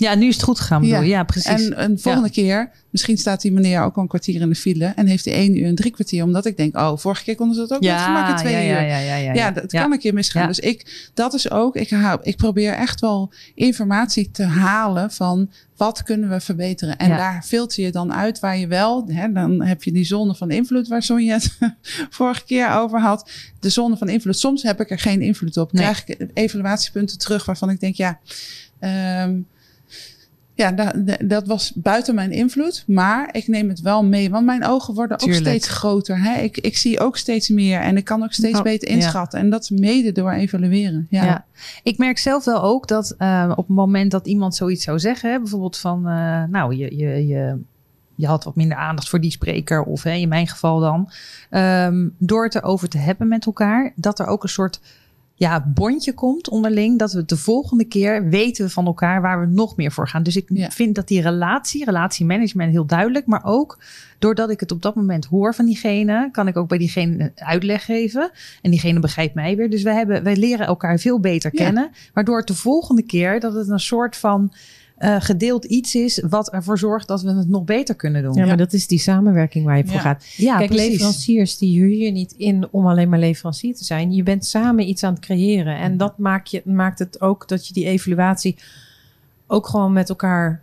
Ja, 0.00 0.14
nu 0.14 0.26
is 0.26 0.34
het 0.34 0.42
goed 0.44 0.60
gegaan. 0.60 0.80
bedoel 0.80 1.00
je? 1.00 1.08
Ja, 1.08 1.22
precies. 1.24 1.68
En 1.68 1.82
een 1.84 1.98
volgende 1.98 2.30
keer, 2.30 2.70
misschien 2.90 3.16
staat 3.18 3.40
die 3.40 3.52
meneer 3.52 3.82
ook 3.82 3.96
al 3.96 4.02
een 4.02 4.08
kwartier 4.08 4.40
in 4.40 4.48
de 4.48 4.54
file 4.54 4.84
en 4.96 5.06
heeft 5.06 5.24
hij 5.24 5.34
één 5.34 5.58
uur 5.58 5.66
en 5.66 5.74
drie 5.74 5.90
kwartier, 5.90 6.24
omdat 6.24 6.46
ik 6.46 6.56
denk, 6.56 6.76
oh, 6.76 6.96
vorige 6.96 7.24
keer 7.24 7.34
konden 7.34 7.54
ze 7.56 7.62
het 7.62 7.72
ook 7.72 7.84
gemak 7.84 8.28
in 8.28 8.36
twee 8.36 8.52
ja, 8.54 8.60
uur. 8.60 8.66
ja, 8.66 8.80
Ja, 8.80 8.98
ja, 8.98 9.16
ja, 9.16 9.32
ja, 9.32 9.50
dat 9.50 9.72
Ja. 9.72 9.82
kan 9.82 9.92
een 9.92 9.98
keer 9.98 10.14
misgaan. 10.14 10.42
Ja. 10.42 10.48
Dus 10.48 10.58
ik, 10.58 11.10
dat 11.14 11.34
is 11.34 11.50
ook, 11.50 11.76
ik, 11.76 11.90
ik 12.22 12.36
probeer 12.36 12.72
echt 12.72 13.00
wel 13.00 13.32
informatie 13.54 14.30
te 14.30 14.44
halen 14.44 15.10
van 15.10 15.50
wat 15.76 16.02
kunnen 16.02 16.28
we 16.28 16.40
verbeteren. 16.40 16.96
En 16.96 17.08
Ja. 17.08 17.16
daar 17.16 17.42
filter 17.44 17.84
je 17.84 17.90
dan 17.92 18.12
uit 18.14 18.40
waar 18.40 18.58
je 18.58 18.66
wel, 18.66 19.04
hè, 19.08 19.32
dan 19.32 19.62
heb 19.62 19.82
je 19.82 19.92
die 19.92 20.04
zone 20.04 20.34
van 20.34 20.50
invloed 20.50 20.88
waar 20.88 21.02
Sonja 21.02 21.34
het 21.34 21.58
vorige 22.10 22.44
keer 22.44 22.70
over 22.70 23.00
had. 23.00 23.30
De 23.60 23.68
zone 23.70 23.96
van 23.96 24.08
invloed. 24.08 24.38
Soms 24.38 24.62
heb 24.62 24.80
ik 24.80 24.90
er 24.90 24.98
geen 24.98 25.20
invloed 25.22 25.56
op. 25.56 25.72
Nee. 25.72 25.82
Krijg 25.82 26.04
ik 26.06 26.26
evaluatiepunten 26.34 27.18
terug 27.18 27.44
waarvan 27.44 27.70
ik 27.70 27.80
denk, 27.80 27.94
ja, 27.94 28.18
ehm, 28.78 29.38
ja, 30.60 30.72
da- 30.72 30.92
da- 30.96 31.16
dat 31.24 31.46
was 31.46 31.72
buiten 31.74 32.14
mijn 32.14 32.32
invloed. 32.32 32.84
Maar 32.86 33.28
ik 33.34 33.48
neem 33.48 33.68
het 33.68 33.80
wel 33.80 34.04
mee. 34.04 34.30
Want 34.30 34.46
mijn 34.46 34.64
ogen 34.64 34.94
worden 34.94 35.20
ook 35.20 35.32
steeds 35.32 35.68
groter. 35.68 36.22
Hè? 36.22 36.40
Ik, 36.40 36.58
ik 36.58 36.76
zie 36.76 37.00
ook 37.00 37.16
steeds 37.16 37.48
meer. 37.48 37.80
En 37.80 37.96
ik 37.96 38.04
kan 38.04 38.22
ook 38.22 38.32
steeds 38.32 38.58
Oh, 38.58 38.62
beter 38.62 38.88
ja. 38.88 38.94
inschatten. 38.94 39.38
En 39.38 39.50
dat 39.50 39.62
is 39.62 39.70
mede 39.70 40.12
door 40.12 40.32
evalueren. 40.32 41.06
Ja. 41.10 41.24
Ja. 41.24 41.44
Ik 41.82 41.98
merk 41.98 42.18
zelf 42.18 42.44
wel 42.44 42.62
ook 42.62 42.88
dat 42.88 43.14
eh, 43.18 43.52
op 43.56 43.66
het 43.66 43.76
moment 43.76 44.10
dat 44.10 44.26
iemand 44.26 44.54
zoiets 44.54 44.84
zou 44.84 44.98
zeggen, 44.98 45.30
hè, 45.30 45.38
bijvoorbeeld 45.38 45.76
van, 45.76 46.08
eh, 46.08 46.42
nou, 46.44 46.74
je, 46.74 46.96
je, 46.96 47.26
je, 47.26 47.58
je 48.14 48.26
had 48.26 48.44
wat 48.44 48.56
minder 48.56 48.76
aandacht 48.76 49.08
voor 49.08 49.20
die 49.20 49.30
spreker, 49.30 49.82
of 49.82 50.02
hè, 50.02 50.12
in 50.12 50.28
mijn 50.28 50.46
geval 50.48 50.80
dan, 50.80 51.10
ehm, 51.50 52.08
door 52.18 52.44
het 52.44 52.54
erover 52.54 52.88
te 52.88 52.98
hebben 52.98 53.28
met 53.28 53.46
elkaar, 53.46 53.92
dat 53.96 54.18
er 54.18 54.26
ook 54.26 54.42
een 54.42 54.48
soort 54.48 54.80
ja, 55.40 55.64
bondje 55.74 56.12
komt 56.14 56.48
onderling, 56.48 56.98
dat 56.98 57.12
we 57.12 57.24
de 57.24 57.36
volgende 57.36 57.84
keer 57.84 58.28
weten 58.28 58.64
we 58.64 58.70
van 58.70 58.86
elkaar 58.86 59.20
waar 59.22 59.40
we 59.40 59.46
nog 59.46 59.76
meer 59.76 59.92
voor 59.92 60.08
gaan. 60.08 60.22
Dus 60.22 60.36
ik 60.36 60.44
Ja. 60.48 60.70
vind 60.70 60.94
dat 60.94 61.08
die 61.08 61.20
relatie, 61.22 61.84
relatiemanagement 61.84 62.70
heel 62.72 62.86
duidelijk, 62.86 63.26
maar 63.26 63.44
ook 63.44 63.78
doordat 64.18 64.50
ik 64.50 64.60
het 64.60 64.72
op 64.72 64.82
dat 64.82 64.94
moment 64.94 65.24
hoor 65.24 65.54
van 65.54 65.64
diegene, 65.64 66.28
kan 66.32 66.48
ik 66.48 66.56
ook 66.56 66.68
bij 66.68 66.78
diegene 66.78 67.32
uitleg 67.34 67.84
geven. 67.84 68.30
En 68.62 68.70
diegene 68.70 69.00
begrijpt 69.00 69.34
mij 69.34 69.56
weer. 69.56 69.70
Dus 69.70 69.82
wij, 69.82 69.94
hebben, 69.94 70.22
wij 70.22 70.36
leren 70.36 70.66
elkaar 70.66 70.98
veel 70.98 71.20
beter 71.20 71.50
Ja. 71.54 71.64
kennen. 71.64 71.90
Waardoor 72.14 72.38
het 72.38 72.46
de 72.46 72.54
volgende 72.54 73.02
keer 73.02 73.40
dat 73.40 73.54
het 73.54 73.68
een 73.68 73.78
soort 73.80 74.16
van 74.16 74.52
eh, 75.00 75.16
gedeeld 75.20 75.64
iets 75.64 75.94
is 75.94 76.22
wat 76.28 76.50
ervoor 76.50 76.78
zorgt 76.78 77.08
dat 77.08 77.22
we 77.22 77.30
het 77.32 77.48
nog 77.48 77.64
beter 77.64 77.94
kunnen 77.94 78.22
doen. 78.22 78.34
Ja, 78.34 78.46
maar 78.46 78.56
dat 78.56 78.72
is 78.72 78.86
die 78.86 78.98
samenwerking 78.98 79.64
waar 79.64 79.76
je 79.76 79.84
voor 79.84 79.94
Ja. 79.94 80.00
gaat. 80.00 80.24
Ja, 80.36 80.56
Kijk, 80.56 80.70
precies. 80.70 80.88
leveranciers 80.88 81.58
die 81.58 81.78
huur 81.80 81.96
je 82.04 82.10
niet 82.10 82.34
in 82.36 82.68
om 82.70 82.86
alleen 82.86 83.08
maar 83.08 83.18
leverancier 83.18 83.74
te 83.74 83.84
zijn. 83.84 84.12
Je 84.12 84.22
bent 84.22 84.46
samen 84.46 84.88
iets 84.88 85.02
aan 85.04 85.12
het 85.14 85.22
creëren. 85.22 85.76
En 85.78 85.96
dat 85.96 86.18
maakt, 86.18 86.50
je, 86.50 86.62
maakt 86.64 86.98
het 86.98 87.20
ook 87.20 87.48
dat 87.48 87.66
je 87.66 87.72
die 87.72 87.84
evaluatie 87.86 88.56
ook 89.46 89.66
gewoon 89.66 89.92
met 89.92 90.08
elkaar 90.08 90.62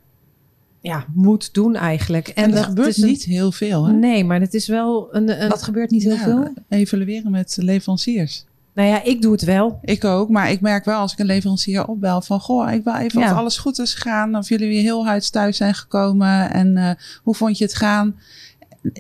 ja, 0.82 1.06
moet 1.14 1.54
doen 1.54 1.76
eigenlijk. 1.76 2.28
En, 2.28 2.44
er 2.50 2.52
dat 2.56 2.66
gebeurt 2.66 2.98
een- 2.98 3.06
niet 3.08 3.24
heel 3.24 3.52
veel. 3.52 3.86
Hè? 3.86 3.94
Nee, 3.94 4.24
maar 4.24 4.40
het 4.40 4.54
is 4.54 4.68
wel 4.68 5.08
een... 5.16 5.42
een 5.44 5.50
Dat 5.50 5.64
gebeurt 5.64 5.92
niet 5.92 6.04
heel 6.04 6.16
Ja, 6.16 6.24
veel. 6.24 6.54
Evalueren 6.70 7.32
met 7.32 7.58
leveranciers. 7.60 8.46
Nou 8.78 8.90
ja, 8.90 9.04
ik 9.04 9.22
doe 9.22 9.32
het 9.32 9.42
wel. 9.44 9.80
Ik 9.82 10.04
ook, 10.04 10.30
maar 10.30 10.52
ik 10.52 10.62
merk 10.62 10.86
wel 10.86 11.00
als 11.00 11.12
ik 11.12 11.20
een 11.20 11.26
leverancier 11.26 11.88
opbel 11.88 12.22
van 12.22 12.40
goh, 12.40 12.72
ik 12.72 12.84
wil 12.84 12.96
even 12.96 13.20
Ja. 13.22 13.32
of 13.32 13.38
alles 13.38 13.58
goed 13.58 13.80
is 13.80 13.94
gegaan, 13.94 14.36
of 14.36 14.50
jullie 14.50 14.68
weer 14.68 14.82
heel 14.82 15.06
huids 15.06 15.30
thuis 15.30 15.58
zijn 15.58 15.74
gekomen 15.74 16.52
en 16.54 16.78
eh, 16.78 16.90
hoe 17.24 17.36
vond 17.36 17.58
je 17.58 17.64
het 17.64 17.76
gaan? 17.76 18.16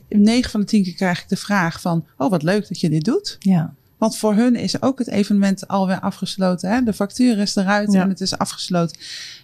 9 0.09 0.51
van 0.51 0.59
de 0.59 0.65
10 0.65 0.83
keer 0.83 0.93
krijg 0.93 1.21
ik 1.21 1.29
de 1.29 1.35
vraag 1.35 1.81
van, 1.81 2.05
oh 2.17 2.29
wat 2.29 2.43
leuk 2.43 2.67
dat 2.67 2.79
je 2.79 2.89
dit 2.89 3.03
doet. 3.05 3.35
Ja. 3.39 3.73
Want 3.97 4.17
voor 4.17 4.33
hun 4.33 4.55
is 4.55 4.81
ook 4.81 4.99
het 4.99 5.07
evenement 5.07 5.67
alweer 5.67 5.99
afgesloten. 5.99 6.69
Hè? 6.71 6.83
De 6.83 6.93
factuur 6.93 7.37
is 7.37 7.55
eruit 7.55 7.91
Ja. 7.91 8.01
en 8.01 8.09
het 8.09 8.21
is 8.21 8.37
afgesloten. 8.37 8.97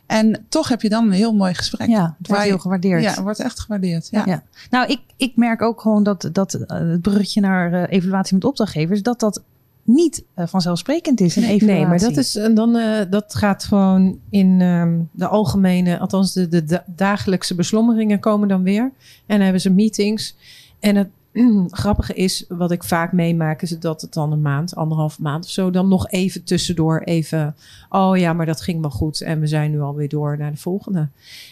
En 0.06 0.46
toch 0.50 0.68
heb 0.68 0.82
je 0.82 0.90
dan 0.90 1.06
een 1.06 1.12
heel 1.12 1.34
mooi 1.36 1.54
gesprek. 1.54 1.88
ja, 1.88 2.16
het 2.18 2.28
wordt 2.28 2.44
heel 2.44 2.58
gewaardeerd. 2.58 3.02
Ja, 3.04 3.10
het 3.10 3.20
wordt 3.20 3.40
echt 3.40 3.60
gewaardeerd. 3.60 4.08
Ja. 4.12 4.24
Ja. 4.26 4.44
Nou, 4.70 4.88
ik, 4.88 5.00
ik 5.18 5.36
merk 5.36 5.62
ook 5.62 5.82
gewoon 5.82 6.04
dat, 6.04 6.30
dat 6.32 6.54
eh, 6.54 6.78
het 6.80 7.02
bruggetje 7.02 7.42
naar 7.42 7.74
eh, 7.74 7.98
evaluatie 7.98 8.34
met 8.36 8.44
opdrachtgevers, 8.46 9.02
dat 9.02 9.20
dat 9.20 9.42
niet 9.84 10.24
eh, 10.34 10.48
vanzelfbeeld 10.48 11.22
is. 11.22 11.36
Een 11.36 11.44
evaluatie. 11.44 11.68
Nee, 11.68 11.86
maar 11.86 12.00
dat, 12.00 12.18
is, 12.18 12.36
en 12.36 12.54
dan, 12.54 12.78
eh, 12.78 13.02
dat 13.10 13.36
gaat 13.36 13.64
gewoon 13.64 14.20
in 14.30 14.62
ehm, 14.62 15.00
de 15.12 15.28
algemene, 15.28 16.00
althans 16.00 16.34
de, 16.34 16.48
de, 16.48 16.64
da- 16.64 16.84
dagelijkse 16.96 17.56
beslommeringen 17.56 18.20
komen 18.20 18.48
dan 18.48 18.64
weer. 18.64 18.84
En 18.84 18.92
dan 19.26 19.40
hebben 19.42 19.62
ze 19.62 19.70
meetings. 19.70 20.36
En 20.80 20.96
het 20.96 21.10
grappige 21.82 22.14
is, 22.14 22.46
wat 22.48 22.72
ik 22.72 22.84
vaak 22.84 23.12
meemaak, 23.12 23.62
is 23.62 23.80
dat 23.80 24.02
het 24.02 24.14
dan 24.14 24.32
een 24.32 24.42
maand, 24.42 24.76
anderhalf 24.76 25.20
maand 25.20 25.46
of 25.46 25.52
zo, 25.52 25.72
dan 25.72 25.88
nog 25.88 26.10
even 26.10 26.44
tussendoor 26.44 27.00
even, 27.00 27.56
oh 27.90 28.18
ja, 28.18 28.34
maar 28.34 28.46
dat 28.46 28.62
ging 28.62 28.82
wel 28.82 28.90
goed. 28.90 29.22
En 29.22 29.40
we 29.40 29.48
zijn 29.48 29.72
nu 29.72 29.82
alweer 29.82 30.10
door 30.10 30.38
naar 30.38 30.52
de 30.52 30.58
volgende. 30.58 31.10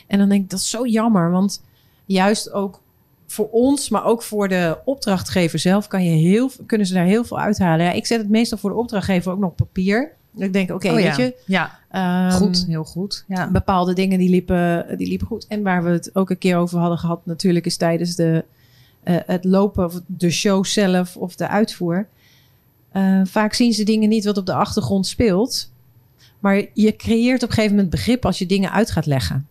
En 0.08 0.20
dan 0.20 0.30
denk 0.30 0.44
ik, 0.44 0.50
dat 0.50 0.60
is 0.60 0.70
zo 0.70 0.86
jammer, 0.86 1.32
want 1.32 1.62
juist 2.06 2.52
ook 2.52 2.82
voor 3.32 3.50
ons, 3.50 3.90
maar 3.90 4.06
ook 4.06 4.24
voor 4.24 4.48
de 4.48 4.78
opdrachtgever 4.86 5.60
zelf, 5.60 5.88
kan 5.88 6.04
je 6.04 6.12
heel, 6.12 6.52
kunnen 6.66 6.88
ze 6.88 6.94
daar 6.94 7.06
heel 7.06 7.24
veel 7.24 7.40
uithalen. 7.40 7.86
Ja, 7.86 7.92
ik 7.92 8.06
zet 8.06 8.20
het 8.20 8.30
meestal 8.30 8.58
voor 8.58 8.70
de 8.70 8.76
opdrachtgever 8.76 9.32
ook 9.32 9.40
nog 9.40 9.50
op 9.50 9.58
papier. 9.58 10.12
Ik 10.38 10.54
denk, 10.54 10.72
oké, 10.72 10.88
Oh, 10.88 10.94
weet 10.94 11.04
ja. 11.04 11.18
je, 11.18 11.36
Ja, 11.46 11.80
ehm, 11.92 12.32
goed, 12.32 12.66
heel 12.68 12.84
goed. 12.84 13.24
Ja. 13.28 13.50
bepaalde 13.52 13.94
dingen 13.94 14.20
die 14.20 14.30
liepen, 14.30 14.86
die 14.98 15.08
liepen 15.08 15.28
goed. 15.28 15.48
En 15.48 15.64
waar 15.64 15.84
we 15.84 15.90
het 15.90 16.16
ook 16.16 16.30
een 16.30 16.38
keer 16.38 16.58
over 16.58 16.80
hadden 16.80 16.98
gehad, 16.98 17.26
natuurlijk, 17.26 17.66
is 17.66 17.78
tijdens 17.78 18.16
de, 18.16 18.46
eh, 19.04 19.16
het 19.26 19.44
lopen 19.44 19.86
of 19.86 20.02
de 20.06 20.30
show 20.30 20.66
zelf 20.66 21.18
of 21.18 21.36
de 21.36 21.48
uitvoer. 21.48 22.08
Eh, 22.92 23.22
vaak 23.24 23.54
zien 23.54 23.74
ze 23.74 23.84
dingen 23.84 24.10
niet 24.10 24.26
wat 24.26 24.38
op 24.38 24.46
de 24.46 24.54
achtergrond 24.54 25.08
speelt. 25.08 25.72
Maar 26.40 26.66
je 26.74 26.96
creëert 26.96 27.44
op 27.44 27.50
een 27.50 27.56
gegeven 27.56 27.76
moment 27.76 27.94
begrip 27.94 28.26
als 28.26 28.38
je 28.40 28.46
dingen 28.46 28.72
uit 28.72 28.92
gaat 28.92 29.06
leggen. 29.06 29.48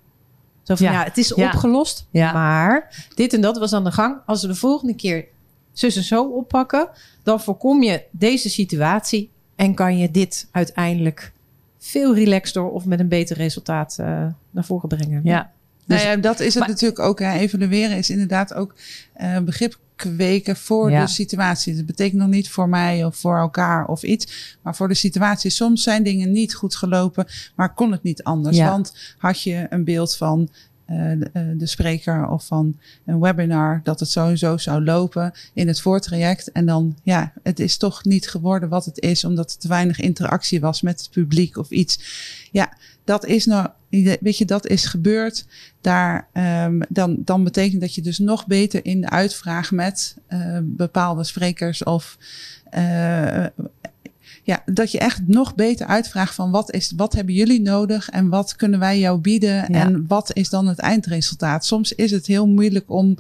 Zo 0.77 0.85
van, 0.85 0.87
Ja. 0.87 0.93
ja, 1.01 1.05
het 1.05 1.19
is 1.19 1.33
Ja. 1.37 1.47
opgelost, 1.47 2.07
Ja. 2.11 2.33
maar 2.33 3.07
dit 3.15 3.33
en 3.35 3.41
dat 3.41 3.59
was 3.59 3.73
aan 3.73 3.85
de 3.85 3.93
gang. 3.93 4.17
Als 4.27 4.43
we 4.43 4.49
de 4.49 4.55
volgende 4.55 4.95
keer 4.95 5.25
zus 5.73 5.97
en 5.97 6.03
zo 6.03 6.25
oppakken, 6.25 6.89
dan 7.23 7.41
voorkom 7.41 7.83
je 7.83 8.03
deze 8.11 8.51
situatie. 8.51 9.31
En 9.57 9.75
kan 9.75 9.99
je 9.99 10.11
dit 10.11 10.49
uiteindelijk 10.51 11.33
veel 11.79 12.15
relaxter 12.15 12.65
of 12.65 12.85
met 12.85 13.01
een 13.01 13.09
beter 13.09 13.37
resultaat 13.37 13.97
uh, 14.01 14.07
naar 14.51 14.65
voren 14.65 14.89
brengen. 14.89 15.21
Ja. 15.25 15.51
Dus, 15.87 16.03
nou 16.03 16.17
ja, 16.17 16.23
dat 16.23 16.41
is 16.41 16.55
het 16.55 16.67
natuurlijk 16.67 16.99
ook. 17.01 17.19
Hè. 17.19 17.33
Evalueren 17.33 17.97
is 17.97 18.11
inderdaad 18.11 18.55
ook 18.55 18.75
uh, 19.21 19.39
begrip 19.39 19.79
kweken 20.01 20.57
voor 20.57 20.91
de 20.91 21.07
situatie. 21.07 21.77
Dat 21.77 21.87
betekent 21.87 22.21
nog 22.21 22.31
niet 22.31 22.51
voor 22.51 22.69
mij 22.69 23.05
of 23.05 23.17
voor 23.17 23.39
elkaar 23.39 23.87
of 23.87 24.03
iets, 24.03 24.57
maar 24.63 24.77
voor 24.77 24.89
de 24.89 24.95
situatie. 24.95 25.51
Soms 25.51 25.83
zijn 25.83 26.03
dingen 26.03 26.33
niet 26.33 26.55
goed 26.55 26.77
gelopen, 26.77 27.27
maar 27.57 27.75
kon 27.75 27.93
het 27.93 28.03
niet 28.03 28.23
anders. 28.23 28.59
Want 28.59 28.95
had 29.19 29.43
je 29.43 29.67
een 29.71 29.85
beeld 29.85 30.17
van 30.17 30.49
uh, 30.91 30.97
de, 31.19 31.31
uh, 31.35 31.43
de, 31.59 31.67
spreker 31.67 32.29
of 32.29 32.47
van 32.47 32.79
een 33.07 33.21
webinar 33.21 33.81
dat 33.83 34.01
het 34.01 34.11
sowieso 34.11 34.57
zou 34.57 34.85
lopen 34.85 35.33
in 35.55 35.69
het 35.69 35.81
voortraject. 35.81 36.53
En 36.53 36.67
dan, 36.67 36.97
ja, 37.03 37.33
het 37.43 37.61
is 37.61 37.77
toch 37.77 38.05
niet 38.05 38.29
geworden 38.29 38.69
wat 38.69 38.85
het 38.85 39.01
is, 39.01 39.25
omdat 39.25 39.51
er 39.51 39.59
te 39.59 39.69
weinig 39.69 40.01
interactie 40.01 40.61
was 40.61 40.83
met 40.83 41.01
het 41.01 41.11
publiek 41.11 41.57
of 41.57 41.71
iets. 41.71 41.99
Ja, 42.53 42.77
dat 43.11 43.27
is 43.27 43.47
nou, 43.47 43.69
weet 44.21 44.39
je, 44.39 44.45
dat 44.45 44.67
is 44.67 44.85
gebeurd. 44.85 45.47
Daar, 45.81 46.29
um, 46.65 46.83
dan, 46.89 47.17
dan 47.19 47.45
betekent 47.45 47.81
dat 47.81 47.95
je 47.95 48.03
dus 48.03 48.19
nog 48.19 48.47
beter 48.47 48.85
in 48.85 49.01
de 49.01 49.11
uitvraag 49.11 49.71
met 49.71 50.17
uh, 50.29 50.59
bepaalde 50.63 51.25
sprekers 51.25 51.85
of 51.85 52.19
uh, 52.75 53.47
ja, 54.43 54.63
dat 54.65 54.93
je 54.93 54.99
echt 54.99 55.27
nog 55.27 55.55
beter 55.55 55.87
uitvraagt 55.87 56.35
van 56.35 56.51
wat, 56.51 56.73
is, 56.73 56.93
wat 56.97 57.13
hebben 57.13 57.35
jullie 57.35 57.61
nodig 57.61 58.09
en 58.11 58.29
wat 58.29 58.57
kunnen 58.57 58.79
wij 58.79 58.99
jou 58.99 59.19
bieden 59.19 59.55
ja. 59.55 59.67
en 59.69 60.05
wat 60.07 60.37
is 60.37 60.49
dan 60.49 60.67
het 60.67 60.79
eindresultaat. 60.79 61.65
Soms 61.65 61.93
is 61.93 62.11
het 62.11 62.27
heel 62.27 62.47
moeilijk 62.47 62.91
om, 62.91 63.17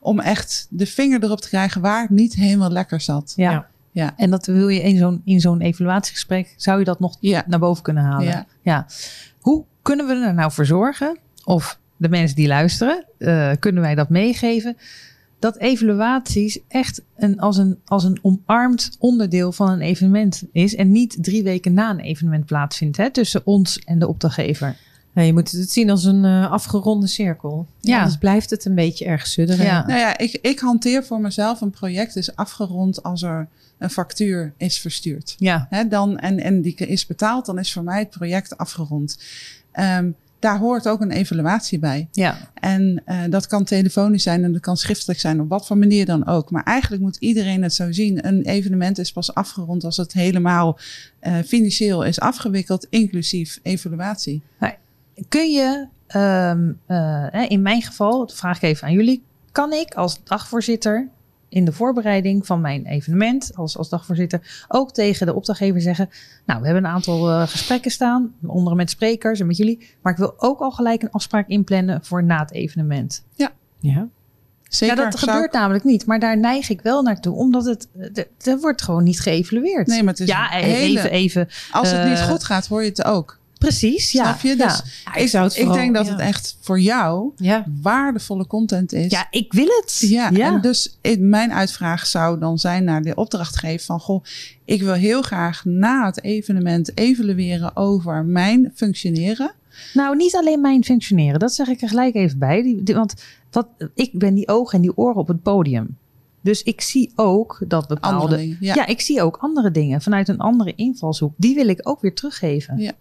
om 0.00 0.20
echt 0.20 0.66
de 0.70 0.86
vinger 0.86 1.24
erop 1.24 1.40
te 1.40 1.48
krijgen 1.48 1.80
waar 1.80 2.00
het 2.00 2.10
niet 2.10 2.34
helemaal 2.34 2.70
lekker 2.70 3.00
zat. 3.00 3.32
Ja. 3.36 3.68
Ja. 3.98 4.12
En 4.16 4.30
dat 4.30 4.46
wil 4.46 4.68
je 4.68 4.82
in 4.82 4.96
zo'n, 4.96 5.20
in 5.24 5.40
zo'n 5.40 5.60
evaluatiegesprek, 5.60 6.54
zou 6.56 6.78
je 6.78 6.84
dat 6.84 7.00
nog 7.00 7.16
ja. 7.20 7.44
naar 7.46 7.58
boven 7.58 7.82
kunnen 7.82 8.02
halen? 8.02 8.26
Ja. 8.26 8.46
ja. 8.62 8.86
Hoe 9.40 9.64
kunnen 9.82 10.06
we 10.06 10.12
er 10.12 10.34
nou 10.34 10.52
voor 10.52 10.66
zorgen, 10.66 11.18
of 11.44 11.78
de 11.96 12.08
mensen 12.08 12.36
die 12.36 12.46
luisteren, 12.46 13.04
uh, 13.18 13.50
kunnen 13.58 13.82
wij 13.82 13.94
dat 13.94 14.08
meegeven, 14.08 14.76
dat 15.38 15.56
evaluaties 15.56 16.58
echt 16.68 17.02
een, 17.16 17.40
als, 17.40 17.56
een, 17.56 17.78
als 17.84 18.04
een 18.04 18.18
omarmd 18.22 18.96
onderdeel 18.98 19.52
van 19.52 19.70
een 19.70 19.80
evenement 19.80 20.42
is. 20.52 20.74
En 20.74 20.90
niet 20.90 21.16
drie 21.20 21.42
weken 21.42 21.72
na 21.72 21.90
een 21.90 22.00
evenement 22.00 22.46
plaatsvindt 22.46 22.96
hè, 22.96 23.10
tussen 23.10 23.40
ons 23.44 23.78
en 23.78 23.98
de 23.98 24.08
opdrachtgever. 24.08 24.76
Je 25.12 25.32
moet 25.32 25.50
het 25.50 25.70
zien 25.70 25.90
als 25.90 26.04
een 26.04 26.24
uh, 26.24 26.50
afgeronde 26.50 27.06
cirkel. 27.06 27.66
Ja. 27.80 27.96
Anders 27.98 28.18
blijft 28.18 28.50
het 28.50 28.64
een 28.64 28.74
beetje 28.74 29.04
erg 29.04 29.26
sudderen. 29.26 29.64
Ja. 29.64 29.86
Nou 29.86 29.98
ja, 29.98 30.18
ik, 30.18 30.38
ik 30.42 30.58
hanteer 30.58 31.04
voor 31.04 31.20
mezelf 31.20 31.60
een 31.60 31.70
project 31.70 32.16
is 32.16 32.36
afgerond 32.36 33.02
als 33.02 33.22
er 33.22 33.48
een 33.78 33.90
factuur 33.90 34.52
is 34.56 34.78
verstuurd. 34.78 35.34
Ja. 35.38 35.66
Hè, 35.70 35.88
dan, 35.88 36.18
en, 36.18 36.40
en 36.40 36.62
die 36.62 36.74
is 36.74 37.06
betaald, 37.06 37.46
dan 37.46 37.58
is 37.58 37.72
voor 37.72 37.82
mij 37.82 37.98
het 37.98 38.10
project 38.10 38.56
afgerond. 38.56 39.18
Um, 39.80 40.14
daar 40.38 40.58
hoort 40.58 40.88
ook 40.88 41.00
een 41.00 41.10
evaluatie 41.10 41.78
bij. 41.78 42.08
Ja. 42.12 42.50
En 42.54 43.02
uh, 43.06 43.20
dat 43.28 43.46
kan 43.46 43.64
telefonisch 43.64 44.22
zijn 44.22 44.44
en 44.44 44.52
dat 44.52 44.60
kan 44.60 44.76
schriftelijk 44.76 45.20
zijn, 45.20 45.40
op 45.40 45.48
wat 45.48 45.66
voor 45.66 45.78
manier 45.78 46.06
dan 46.06 46.26
ook. 46.26 46.50
Maar 46.50 46.62
eigenlijk 46.62 47.02
moet 47.02 47.16
iedereen 47.16 47.62
het 47.62 47.74
zo 47.74 47.92
zien. 47.92 48.26
Een 48.26 48.42
evenement 48.42 48.98
is 48.98 49.12
pas 49.12 49.34
afgerond 49.34 49.84
als 49.84 49.96
het 49.96 50.12
helemaal 50.12 50.78
uh, 51.22 51.36
financieel 51.46 52.04
is 52.04 52.20
afgewikkeld, 52.20 52.86
inclusief 52.90 53.60
evaluatie. 53.62 54.42
Nee. 54.60 54.74
Kun 55.28 55.50
je, 55.50 55.86
um, 56.16 56.80
uh, 56.88 57.50
in 57.50 57.62
mijn 57.62 57.82
geval, 57.82 58.18
dat 58.18 58.34
vraag 58.34 58.56
ik 58.56 58.62
even 58.62 58.86
aan 58.86 58.92
jullie, 58.92 59.22
kan 59.52 59.72
ik 59.72 59.94
als 59.94 60.24
dagvoorzitter 60.24 61.08
in 61.48 61.64
de 61.64 61.72
voorbereiding 61.72 62.46
van 62.46 62.60
mijn 62.60 62.86
evenement 62.86 63.50
als, 63.54 63.76
als 63.76 63.88
dagvoorzitter 63.88 64.64
ook 64.68 64.92
tegen 64.92 65.26
de 65.26 65.34
opdrachtgever 65.34 65.80
zeggen: 65.80 66.10
Nou, 66.46 66.60
we 66.60 66.66
hebben 66.66 66.84
een 66.84 66.90
aantal 66.90 67.30
uh, 67.30 67.48
gesprekken 67.48 67.90
staan, 67.90 68.34
onder 68.46 68.74
met 68.74 68.90
sprekers 68.90 69.40
en 69.40 69.46
met 69.46 69.56
jullie, 69.56 69.96
maar 70.02 70.12
ik 70.12 70.18
wil 70.18 70.34
ook 70.36 70.60
al 70.60 70.70
gelijk 70.70 71.02
een 71.02 71.10
afspraak 71.10 71.48
inplannen 71.48 72.04
voor 72.04 72.24
na 72.24 72.38
het 72.38 72.52
evenement. 72.52 73.24
Ja. 73.34 73.52
Ja. 73.80 74.08
Zeker, 74.62 74.96
ja, 74.96 75.04
dat 75.04 75.18
gebeurt 75.18 75.52
namelijk 75.52 75.84
niet, 75.84 76.06
maar 76.06 76.18
daar 76.18 76.38
neig 76.38 76.68
ik 76.68 76.80
wel 76.80 77.02
naartoe, 77.02 77.34
omdat 77.34 77.64
het 77.64 77.88
er 78.40 78.58
wordt 78.60 78.82
gewoon 78.82 79.04
niet 79.04 79.20
geëvalueerd. 79.20 79.86
Nee, 79.86 80.02
maar 80.02 80.12
het 80.12 80.20
is 80.20 80.28
ja, 80.28 80.46
hele, 80.48 80.98
even, 80.98 81.10
even. 81.10 81.48
Als 81.70 81.90
het 81.90 82.04
uh, 82.04 82.08
niet 82.08 82.20
goed 82.20 82.44
gaat, 82.44 82.66
hoor 82.66 82.82
je 82.82 82.88
het 82.88 83.04
ook. 83.04 83.37
Precies, 83.58 84.12
ja. 84.12 84.24
Snap 84.24 84.40
je? 84.40 84.56
Dus 84.56 84.82
ja. 85.04 85.14
ik, 85.14 85.28
zou 85.28 85.44
het 85.44 85.56
vooral, 85.56 85.74
ik 85.74 85.80
denk 85.80 85.94
dat 85.94 86.06
ja. 86.06 86.12
het 86.12 86.20
echt 86.20 86.56
voor 86.60 86.80
jou 86.80 87.32
ja. 87.36 87.64
waardevolle 87.82 88.46
content 88.46 88.92
is. 88.92 89.10
Ja, 89.10 89.26
ik 89.30 89.52
wil 89.52 89.66
het. 89.66 89.98
Ja, 89.98 90.32
en 90.32 90.60
dus 90.60 90.98
mijn 91.18 91.52
uitvraag 91.52 92.06
zou 92.06 92.38
dan 92.38 92.58
zijn 92.58 92.84
naar 92.84 93.02
de 93.02 93.14
opdrachtgever 93.14 93.86
van... 93.86 94.00
Goh, 94.00 94.24
ik 94.64 94.82
wil 94.82 94.92
heel 94.92 95.22
graag 95.22 95.64
na 95.64 96.06
het 96.06 96.22
evenement 96.22 96.98
evalueren 96.98 97.76
over 97.76 98.24
mijn 98.24 98.72
functioneren. 98.74 99.52
Nou, 99.94 100.16
niet 100.16 100.36
alleen 100.36 100.60
mijn 100.60 100.84
functioneren. 100.84 101.38
Dat 101.38 101.52
zeg 101.52 101.68
ik 101.68 101.82
er 101.82 101.88
gelijk 101.88 102.14
even 102.14 102.38
bij. 102.38 102.62
Die, 102.62 102.82
die, 102.82 102.94
want 102.94 103.14
wat, 103.50 103.68
ik 103.94 104.10
ben 104.12 104.34
die 104.34 104.48
ogen 104.48 104.74
en 104.74 104.80
die 104.80 104.96
oren 104.96 105.16
op 105.16 105.28
het 105.28 105.42
podium. 105.42 105.96
Dus 106.40 106.62
ik 106.62 106.80
zie 106.80 107.12
ook 107.14 107.60
dat 107.66 107.88
bepaalde... 107.88 108.36
Dingen, 108.36 108.56
ja. 108.60 108.74
ja, 108.74 108.86
ik 108.86 109.00
zie 109.00 109.22
ook 109.22 109.36
andere 109.36 109.70
dingen 109.70 110.02
vanuit 110.02 110.28
een 110.28 110.38
andere 110.38 110.72
invalshoek. 110.76 111.32
Die 111.36 111.54
wil 111.54 111.68
ik 111.68 111.88
ook 111.88 112.00
weer 112.00 112.14
teruggeven. 112.14 112.78
Ja. 112.78 112.92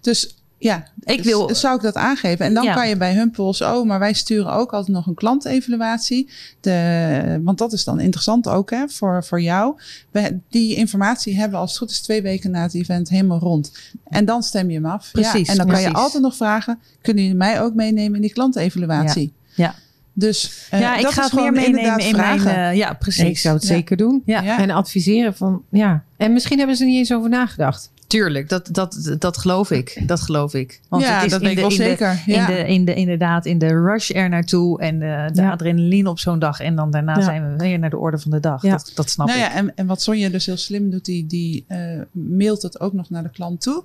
Dus 0.00 0.34
ja, 0.60 0.86
ik 1.04 1.22
wil, 1.22 1.46
dus 1.46 1.60
zou 1.60 1.76
ik 1.76 1.82
dat 1.82 1.94
aangeven. 1.94 2.46
En 2.46 2.54
dan 2.54 2.64
ja. 2.64 2.74
kan 2.74 2.88
je 2.88 2.96
bij 2.96 3.14
Humpuls, 3.14 3.62
oh, 3.62 3.86
maar 3.86 3.98
wij 3.98 4.12
sturen 4.12 4.52
ook 4.52 4.72
altijd 4.72 4.96
nog 4.96 5.06
een 5.06 5.14
klantevaluatie. 5.14 6.28
De, 6.60 7.40
want 7.42 7.58
dat 7.58 7.72
is 7.72 7.84
dan 7.84 8.00
interessant 8.00 8.48
ook 8.48 8.70
hè, 8.70 8.88
voor, 8.88 9.24
voor 9.24 9.40
jou. 9.40 9.80
We, 10.10 10.38
die 10.48 10.74
informatie 10.74 11.36
hebben 11.36 11.58
als 11.58 11.70
het 11.70 11.78
goed 11.78 11.90
is 11.90 12.00
twee 12.00 12.22
weken 12.22 12.50
na 12.50 12.62
het 12.62 12.74
event 12.74 13.08
helemaal 13.08 13.38
rond. 13.38 13.72
En 14.08 14.24
dan 14.24 14.42
stem 14.42 14.68
je 14.70 14.74
hem 14.74 14.86
af. 14.86 15.10
Precies. 15.12 15.46
Ja, 15.46 15.52
en 15.52 15.56
dan 15.56 15.66
precies. 15.66 15.84
kan 15.84 15.92
je 15.92 15.98
altijd 15.98 16.22
nog 16.22 16.36
vragen, 16.36 16.78
kunnen 17.02 17.22
jullie 17.22 17.38
mij 17.38 17.62
ook 17.62 17.74
meenemen 17.74 18.14
in 18.14 18.20
die 18.20 18.32
klantevaluatie? 18.32 19.32
Ja. 19.54 19.64
ja. 19.64 19.74
Dus 20.12 20.68
uh, 20.74 20.80
ja, 20.80 20.96
ik 20.96 21.02
dat 21.02 21.12
ga 21.12 21.22
het 21.22 21.32
meer 21.32 21.52
meenemen 21.52 21.98
in 21.98 22.14
vragen. 22.14 22.44
mijn. 22.44 22.72
Uh, 22.72 22.78
ja, 22.78 22.92
precies. 22.92 23.28
Ik 23.28 23.38
zou 23.38 23.54
het 23.54 23.66
ja. 23.66 23.74
zeker 23.74 23.96
doen. 23.96 24.22
Ja. 24.24 24.58
En 24.58 24.70
adviseren 24.70 25.34
van 25.34 25.62
ja. 25.70 26.04
En 26.16 26.32
misschien 26.32 26.58
hebben 26.58 26.76
ze 26.76 26.82
er 26.82 26.88
niet 26.88 26.98
eens 26.98 27.12
over 27.12 27.28
nagedacht. 27.28 27.90
Tuurlijk, 28.10 28.48
dat, 28.48 28.68
dat, 28.72 29.14
dat 29.18 29.38
geloof 29.38 29.70
ik. 29.70 30.02
Dat 30.06 30.20
geloof 30.20 30.54
ik. 30.54 30.80
Want 30.88 31.02
ja, 31.02 31.14
het 31.14 31.24
is 31.24 31.30
dat 31.30 31.40
weet 31.40 31.50
ik 31.50 31.58
wel 31.58 31.70
zeker. 31.70 32.22
De, 32.26 32.32
ja. 32.32 32.48
in, 32.48 32.54
de, 32.54 32.72
in 32.72 32.84
de, 32.84 32.94
inderdaad, 32.94 33.46
in 33.46 33.58
de 33.58 33.66
rush 33.66 34.10
er 34.10 34.28
naartoe 34.28 34.80
en 34.80 34.98
de, 34.98 35.28
de 35.32 35.42
ja. 35.42 35.50
adrenaline 35.50 36.08
op 36.08 36.18
zo'n 36.18 36.38
dag. 36.38 36.60
En 36.60 36.76
dan 36.76 36.90
daarna 36.90 37.20
zijn 37.20 37.50
we 37.50 37.56
weer 37.56 37.78
naar 37.78 37.90
de 37.90 37.98
orde 37.98 38.18
van 38.18 38.30
de 38.30 38.40
dag. 38.40 38.62
Dat, 38.62 38.92
dat 38.94 39.10
snap 39.10 39.26
nou 39.26 39.38
ik. 39.38 39.44
Ja, 39.44 39.54
en, 39.54 39.72
en 39.74 39.86
wat 39.86 40.02
Sonja 40.02 40.28
dus 40.28 40.46
heel 40.46 40.56
slim 40.56 40.90
doet, 40.90 41.04
die, 41.04 41.26
die 41.26 41.64
uh, 41.68 41.78
mailt 42.12 42.62
het 42.62 42.80
ook 42.80 42.92
nog 42.92 43.10
naar 43.10 43.22
de 43.22 43.30
klant 43.30 43.60
toe. 43.60 43.84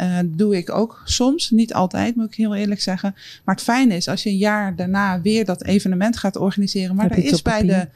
Uh, 0.00 0.18
doe 0.24 0.56
ik 0.56 0.70
ook 0.70 1.02
soms, 1.04 1.50
niet 1.50 1.74
altijd 1.74 2.16
moet 2.16 2.26
ik 2.26 2.34
heel 2.34 2.54
eerlijk 2.54 2.80
zeggen. 2.80 3.14
Maar 3.44 3.54
het 3.54 3.64
fijne 3.64 3.94
is 3.94 4.08
als 4.08 4.22
je 4.22 4.30
een 4.30 4.36
jaar 4.36 4.76
daarna 4.76 5.20
weer 5.20 5.44
dat 5.44 5.64
evenement 5.64 6.16
gaat 6.16 6.36
organiseren. 6.36 6.96
Maar 6.96 7.10
er 7.10 7.24
is 7.24 7.42
bij 7.42 7.62
de 7.62 7.88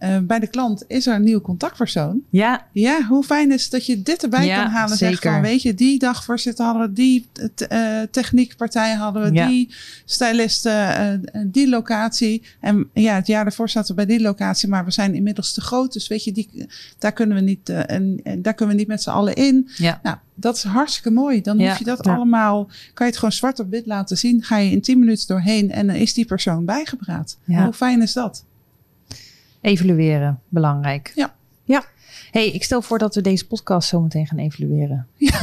uh, 0.00 0.18
bij 0.22 0.38
de 0.38 0.46
klant 0.46 0.84
is 0.86 1.06
er 1.06 1.14
een 1.14 1.22
nieuwe 1.22 1.40
contactpersoon. 1.40 2.20
Ja. 2.30 2.66
Ja, 2.72 3.02
hoe 3.06 3.24
fijn 3.24 3.52
is 3.52 3.70
dat 3.70 3.86
je 3.86 4.02
dit 4.02 4.22
erbij 4.22 4.46
ja, 4.46 4.62
kan 4.62 4.72
halen. 4.72 4.96
Zeker. 4.96 5.16
Zeg 5.22 5.32
van, 5.32 5.42
weet 5.42 5.62
je, 5.62 5.74
die 5.74 5.98
dagvoorzitter 5.98 6.64
hadden 6.64 6.82
we, 6.82 6.92
die 6.92 7.26
uh, 7.72 8.00
techniekpartij 8.10 8.94
hadden 8.94 9.22
we, 9.22 9.32
ja. 9.32 9.46
die 9.46 9.74
stylisten, 10.04 11.22
uh, 11.32 11.42
die 11.46 11.68
locatie. 11.68 12.42
En 12.60 12.88
ja, 12.94 13.14
het 13.14 13.26
jaar 13.26 13.44
daarvoor 13.44 13.68
zaten 13.68 13.96
we 13.96 14.06
bij 14.06 14.16
die 14.16 14.24
locatie, 14.24 14.68
maar 14.68 14.84
we 14.84 14.90
zijn 14.90 15.14
inmiddels 15.14 15.52
te 15.52 15.60
groot. 15.60 15.92
Dus 15.92 16.08
weet 16.08 16.24
je, 16.24 16.32
die, 16.32 16.66
daar 16.98 17.12
kunnen 17.12 17.36
we 17.36 17.42
niet, 17.42 17.68
en, 17.68 18.20
en, 18.22 18.42
daar 18.42 18.54
kunnen 18.54 18.74
we 18.74 18.80
niet 18.80 18.90
met 18.90 19.02
z'n 19.02 19.10
allen 19.10 19.34
in. 19.34 19.68
Ja. 19.76 20.00
Nou, 20.02 20.16
dat 20.34 20.56
is 20.56 20.62
hartstikke 20.62 21.10
mooi. 21.10 21.40
Dan 21.40 21.60
hoef 21.60 21.78
je 21.78 21.84
dat 21.84 22.06
allemaal, 22.06 22.64
kan 22.64 23.06
je 23.06 23.12
het 23.12 23.16
gewoon 23.16 23.32
zwart 23.32 23.58
op 23.58 23.70
wit 23.70 23.86
laten 23.86 24.16
zien. 24.16 24.42
Ga 24.42 24.56
je 24.56 24.70
in 24.70 24.80
10 24.80 24.98
minuten 24.98 25.26
doorheen 25.26 25.70
en 25.70 25.86
dan 25.86 25.96
is 25.96 26.14
die 26.14 26.24
persoon 26.24 26.64
bijgepraat. 26.64 27.38
Hoe 27.44 27.72
fijn 27.72 28.02
is 28.02 28.12
dat? 28.12 28.44
Evalueren, 29.60 30.40
belangrijk. 30.48 31.12
Ja. 31.14 31.34
Ja. 31.64 31.84
hey, 32.30 32.50
ik 32.50 32.64
stel 32.64 32.82
voor 32.82 32.98
dat 32.98 33.14
we 33.14 33.20
deze 33.20 33.46
podcast 33.46 33.88
zo 33.88 34.00
meteen 34.00 34.26
gaan 34.26 34.38
evalueren. 34.38 35.06
Ja. 35.14 35.40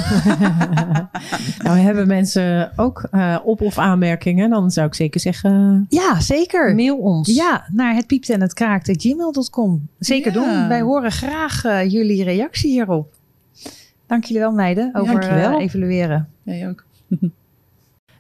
nou, 1.64 1.78
hebben 1.78 2.08
mensen 2.08 2.72
ook 2.76 3.08
uh, 3.12 3.38
op- 3.44 3.62
of 3.62 3.78
aanmerkingen? 3.78 4.50
Dan 4.50 4.72
zou 4.72 4.88
ik 4.88 4.94
zeker 4.94 5.20
zeggen... 5.20 5.86
Ja, 5.90 6.20
zeker. 6.20 6.76
Mail 6.76 6.98
ons. 6.98 7.36
Ja, 7.36 7.68
naar 7.72 7.96
het 7.96 8.08
piepte 8.08 8.34
en 8.34 8.42
het 8.42 8.54
kraakte 8.54 8.94
gmail.com. 8.98 9.88
Zeker 10.00 10.34
ja. 10.34 10.40
doen. 10.40 10.68
Wij 10.68 10.82
horen 10.82 11.12
graag 11.12 11.66
uh, 11.66 11.92
jullie 11.92 12.24
reactie 12.24 12.72
hierop. 12.72 13.14
Dank 14.08 14.24
jullie 14.24 14.42
wel, 14.42 14.52
meiden, 14.52 14.96
over 14.96 15.32
uh, 15.32 15.56
evalueren. 15.60 16.30
Jij 16.44 16.70
ook. 16.70 16.86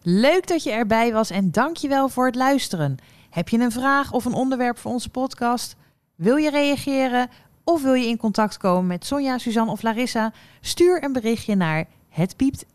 Leuk 0.01 0.47
dat 0.47 0.63
je 0.63 0.71
erbij 0.71 1.13
was 1.13 1.29
en 1.29 1.51
dank 1.51 1.77
je 1.77 1.87
wel 1.87 2.09
voor 2.09 2.25
het 2.25 2.35
luisteren. 2.35 2.97
Heb 3.29 3.49
je 3.49 3.59
een 3.59 3.71
vraag 3.71 4.11
of 4.11 4.25
een 4.25 4.33
onderwerp 4.33 4.77
voor 4.77 4.91
onze 4.91 5.09
podcast? 5.09 5.75
Wil 6.17 6.35
je 6.35 6.49
reageren 6.49 7.29
of 7.63 7.81
wil 7.81 7.93
je 7.93 8.07
in 8.07 8.17
contact 8.17 8.57
komen 8.57 8.87
met 8.87 9.05
Sonja, 9.05 9.37
Suzanne 9.37 9.71
of 9.71 9.81
Larissa? 9.81 10.33
Stuur 10.61 11.03
een 11.03 11.13
berichtje 11.13 11.55
naar 11.55 11.85
het 12.09 12.35
piept. 12.35 12.65